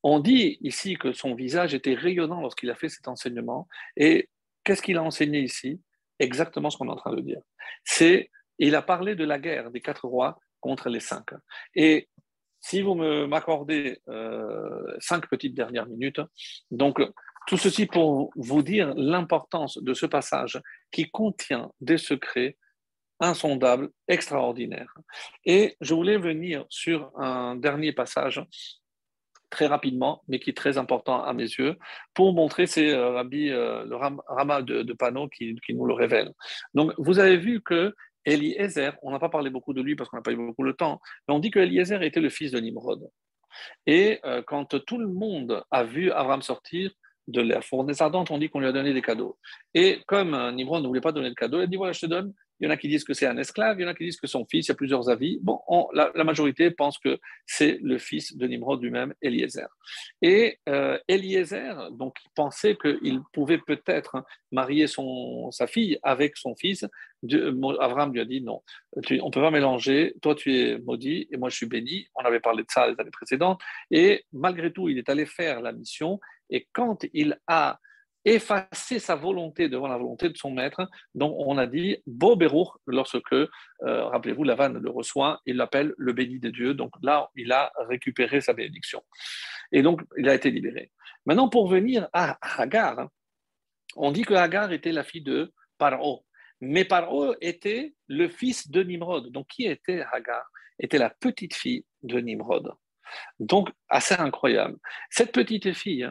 [0.03, 3.67] on dit ici que son visage était rayonnant lorsqu'il a fait cet enseignement.
[3.95, 4.29] Et
[4.63, 5.79] qu'est-ce qu'il a enseigné ici?
[6.19, 7.41] Exactement ce qu'on est en train de dire.
[7.83, 11.27] C'est, il a parlé de la guerre des quatre rois contre les cinq.
[11.75, 12.09] Et
[12.59, 16.21] si vous m'accordez euh, cinq petites dernières minutes,
[16.69, 17.01] donc
[17.47, 22.57] tout ceci pour vous dire l'importance de ce passage qui contient des secrets
[23.21, 24.93] insondables, extraordinaires.
[25.45, 28.43] Et je voulais venir sur un dernier passage
[29.51, 31.77] très rapidement, mais qui est très important à mes yeux,
[32.15, 36.31] pour montrer, c'est euh, euh, le Rama de, de Pano qui, nous le révèle.
[36.73, 37.93] Donc, vous avez vu que
[38.25, 40.71] Eliezer, on n'a pas parlé beaucoup de lui parce qu'on n'a pas eu beaucoup de
[40.71, 43.07] temps, mais on dit que Eliezer était le fils de Nimrod.
[43.85, 46.91] Et euh, quand tout le monde a vu Abraham sortir
[47.27, 49.37] de la fournaise ardente, on dit qu'on lui a donné des cadeaux.
[49.73, 52.33] Et comme Nimrod ne voulait pas donner de cadeau, il dit voilà, je te donne
[52.61, 54.05] il y en a qui disent que c'est un esclave, il y en a qui
[54.05, 55.39] disent que son fils, il y a plusieurs avis.
[55.41, 55.59] Bon,
[55.93, 59.67] la, majorité pense que c'est le fils de Nimrod lui-même, Eliezer.
[60.21, 66.85] Et euh, Eliezer, donc, pensait qu'il pouvait peut-être marier son, sa fille avec son fils.
[67.23, 67.47] Dieu,
[67.79, 68.61] Abraham lui a dit non,
[68.95, 72.07] on ne peut pas mélanger, toi tu es maudit et moi je suis béni.
[72.15, 73.59] On avait parlé de ça les années précédentes.
[73.89, 76.19] Et malgré tout, il est allé faire la mission.
[76.51, 77.79] Et quand il a
[78.25, 80.87] effacer sa volonté devant la volonté de son maître.
[81.15, 82.37] Donc, on a dit Beau
[82.87, 83.47] lorsque, euh,
[83.81, 86.73] rappelez-vous, Lavan le reçoit, il l'appelle le béni de Dieu.
[86.73, 89.01] Donc là, il a récupéré sa bénédiction.
[89.71, 90.91] Et donc, il a été libéré.
[91.25, 93.07] Maintenant, pour venir à Hagar,
[93.95, 96.25] on dit que Hagar était la fille de Paro.
[96.61, 99.31] Mais Paro était le fils de Nimrod.
[99.31, 100.43] Donc, qui était Hagar?
[100.79, 102.73] Était la petite fille de Nimrod.
[103.39, 104.77] Donc, assez incroyable.
[105.09, 106.09] Cette petite fille,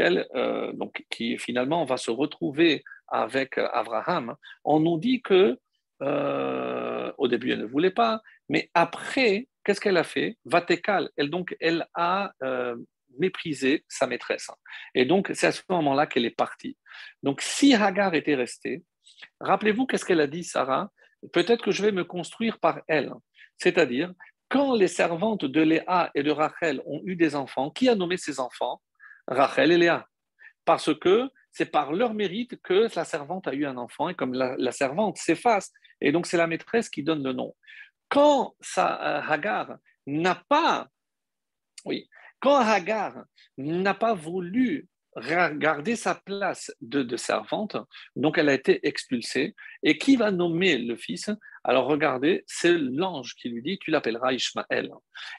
[0.00, 5.58] euh, donc, qui finalement va se retrouver avec Abraham, on nous dit que
[6.02, 10.38] euh, au début elle ne voulait pas, mais après, qu'est-ce qu'elle a fait?
[10.44, 12.76] Vatécal, elle donc elle a euh,
[13.18, 14.50] méprisé sa maîtresse,
[14.94, 16.76] et donc c'est à ce moment-là qu'elle est partie.
[17.22, 18.84] Donc si Hagar était restée,
[19.40, 20.90] rappelez-vous qu'est-ce qu'elle a dit Sarah?
[21.32, 23.12] Peut-être que je vais me construire par elle,
[23.58, 24.12] c'est-à-dire
[24.48, 28.16] quand les servantes de Léa et de Rachel ont eu des enfants, qui a nommé
[28.16, 28.80] ces enfants?
[29.30, 30.06] Rachel et Léa.
[30.64, 34.34] Parce que c'est par leur mérite que la servante a eu un enfant, et comme
[34.34, 37.54] la, servante s'efface, et donc c'est la maîtresse qui donne le nom.
[38.08, 39.76] Quand ça, euh, Hagar
[40.06, 40.88] n'a pas,
[41.84, 42.08] oui,
[42.40, 43.24] quand Hagar
[43.56, 47.76] n'a pas voulu garder sa place de, servante,
[48.16, 49.54] donc elle a été expulsée.
[49.82, 51.30] Et qui va nommer le fils?
[51.62, 54.90] Alors regardez, c'est l'ange qui lui dit Tu l'appelleras Ishmaël.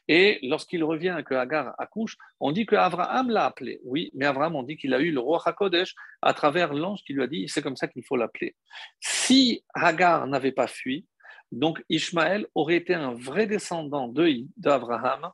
[0.07, 3.80] Et lorsqu'il revient que Hagar accouche, on dit que Abraham l'a appelé.
[3.84, 7.14] Oui, mais Abraham, on dit qu'il a eu le roi Hakodesh à travers l'ange qui
[7.14, 8.56] lui a dit C'est comme ça qu'il faut l'appeler.
[8.99, 11.07] Si Hagar n'avait pas fui,
[11.52, 14.14] donc Ishmaël aurait été un vrai descendant
[14.57, 15.31] d'Abraham,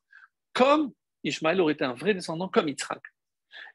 [0.54, 0.92] comme
[1.24, 3.02] Ishmaël aurait été un vrai descendant comme Yitzhak.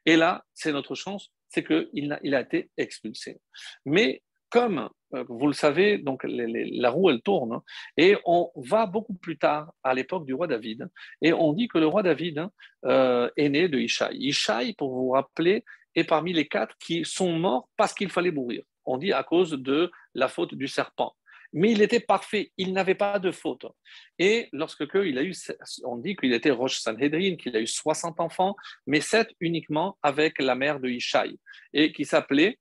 [0.07, 3.41] Et là, c'est notre chance, c'est qu'il a, il a été expulsé.
[3.85, 4.23] Mais
[4.53, 7.61] comme euh, vous le savez, donc la roue elle tourne
[7.97, 10.89] et on va beaucoup plus tard à l'époque du roi David
[11.21, 12.47] et on dit que le roi David
[12.85, 14.17] euh, est né de Ishaï.
[14.19, 15.65] Ishaï, pour vous rappeler,
[15.95, 18.63] est parmi les quatre qui sont morts parce qu'il fallait mourir.
[18.85, 21.15] On dit à cause de la faute du serpent
[21.53, 23.67] mais il était parfait, il n'avait pas de faute.
[24.19, 25.35] Et lorsque a eu,
[25.85, 28.57] on dit qu'il était Roche Sanhedrin, qu'il a eu 60 enfants,
[28.87, 31.39] mais 7 uniquement avec la mère de Ishaï,
[31.75, 32.59] et qui s'appelait,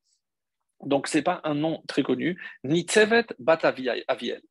[0.85, 3.73] donc c'est pas un nom très connu, Nitzevet Bat
[4.07, 4.41] Aviel.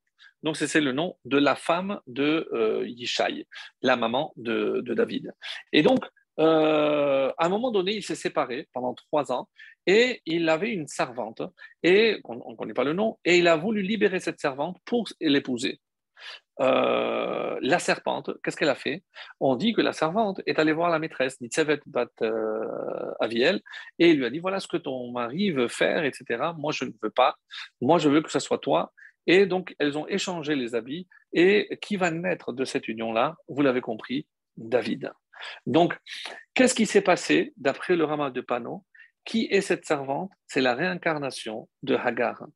[0.43, 3.47] Donc c'est le nom de la femme de euh, Yishai,
[3.83, 5.33] la maman de, de David.
[5.73, 6.05] Et donc,
[6.39, 9.49] euh, à un moment donné, il s'est séparé pendant trois ans
[9.87, 11.43] et il avait une servante,
[11.83, 15.09] et on ne connaît pas le nom, et il a voulu libérer cette servante pour
[15.21, 15.81] l'épouser.
[16.61, 19.03] Euh, la serpente, qu'est-ce qu'elle a fait?
[19.41, 23.63] On dit que la servante est allée voir la maîtresse, Nitzevet Bat euh, Aviel,
[23.99, 26.53] et lui a dit voilà ce que ton mari veut faire, etc.
[26.59, 27.37] Moi, je ne veux pas.
[27.81, 28.93] Moi, je veux que ce soit toi.
[29.27, 31.07] Et donc, elles ont échangé les habits.
[31.33, 33.37] Et qui va naître de cette union-là?
[33.49, 34.27] Vous l'avez compris,
[34.57, 35.13] David.
[35.67, 35.97] Donc,
[36.55, 38.85] qu'est-ce qui s'est passé d'après le ramas de Pano?
[39.25, 40.33] Qui est cette servante?
[40.47, 42.47] C'est la réincarnation de Hagar.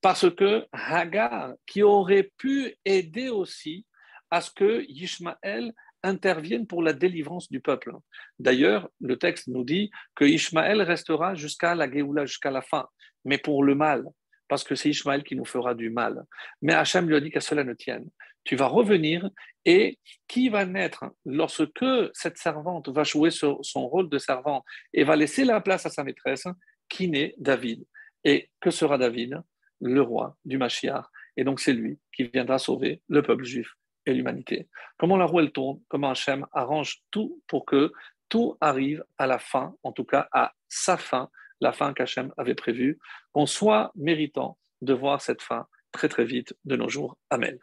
[0.00, 3.86] Parce que Hagar, qui aurait pu aider aussi
[4.30, 5.72] à ce que Ishmaël
[6.02, 7.92] intervienne pour la délivrance du peuple.
[8.38, 12.86] D'ailleurs, le texte nous dit que Ishmaël restera jusqu'à la Géoula, jusqu'à la fin,
[13.24, 14.04] mais pour le mal,
[14.48, 16.24] parce que c'est Ishmaël qui nous fera du mal.
[16.62, 18.06] Mais Hachem lui a dit qu'à cela ne tienne.
[18.44, 19.30] Tu vas revenir
[19.64, 19.98] et
[20.28, 25.44] qui va naître lorsque cette servante va jouer son rôle de servante et va laisser
[25.44, 26.46] la place à sa maîtresse,
[26.88, 27.84] qui naît David.
[28.24, 29.42] Et que sera David
[29.80, 31.06] Le roi du Mashiach?
[31.36, 33.74] Et donc c'est lui qui viendra sauver le peuple juif
[34.06, 34.68] et l'humanité.
[34.98, 37.92] Comment la roue elle tourne, comment Hachem arrange tout pour que
[38.28, 41.30] tout arrive à la fin, en tout cas à sa fin,
[41.60, 42.98] la fin qu'Hachem avait prévue,
[43.32, 47.16] qu'on soit méritant de voir cette fin très très vite de nos jours.
[47.30, 47.58] Amen.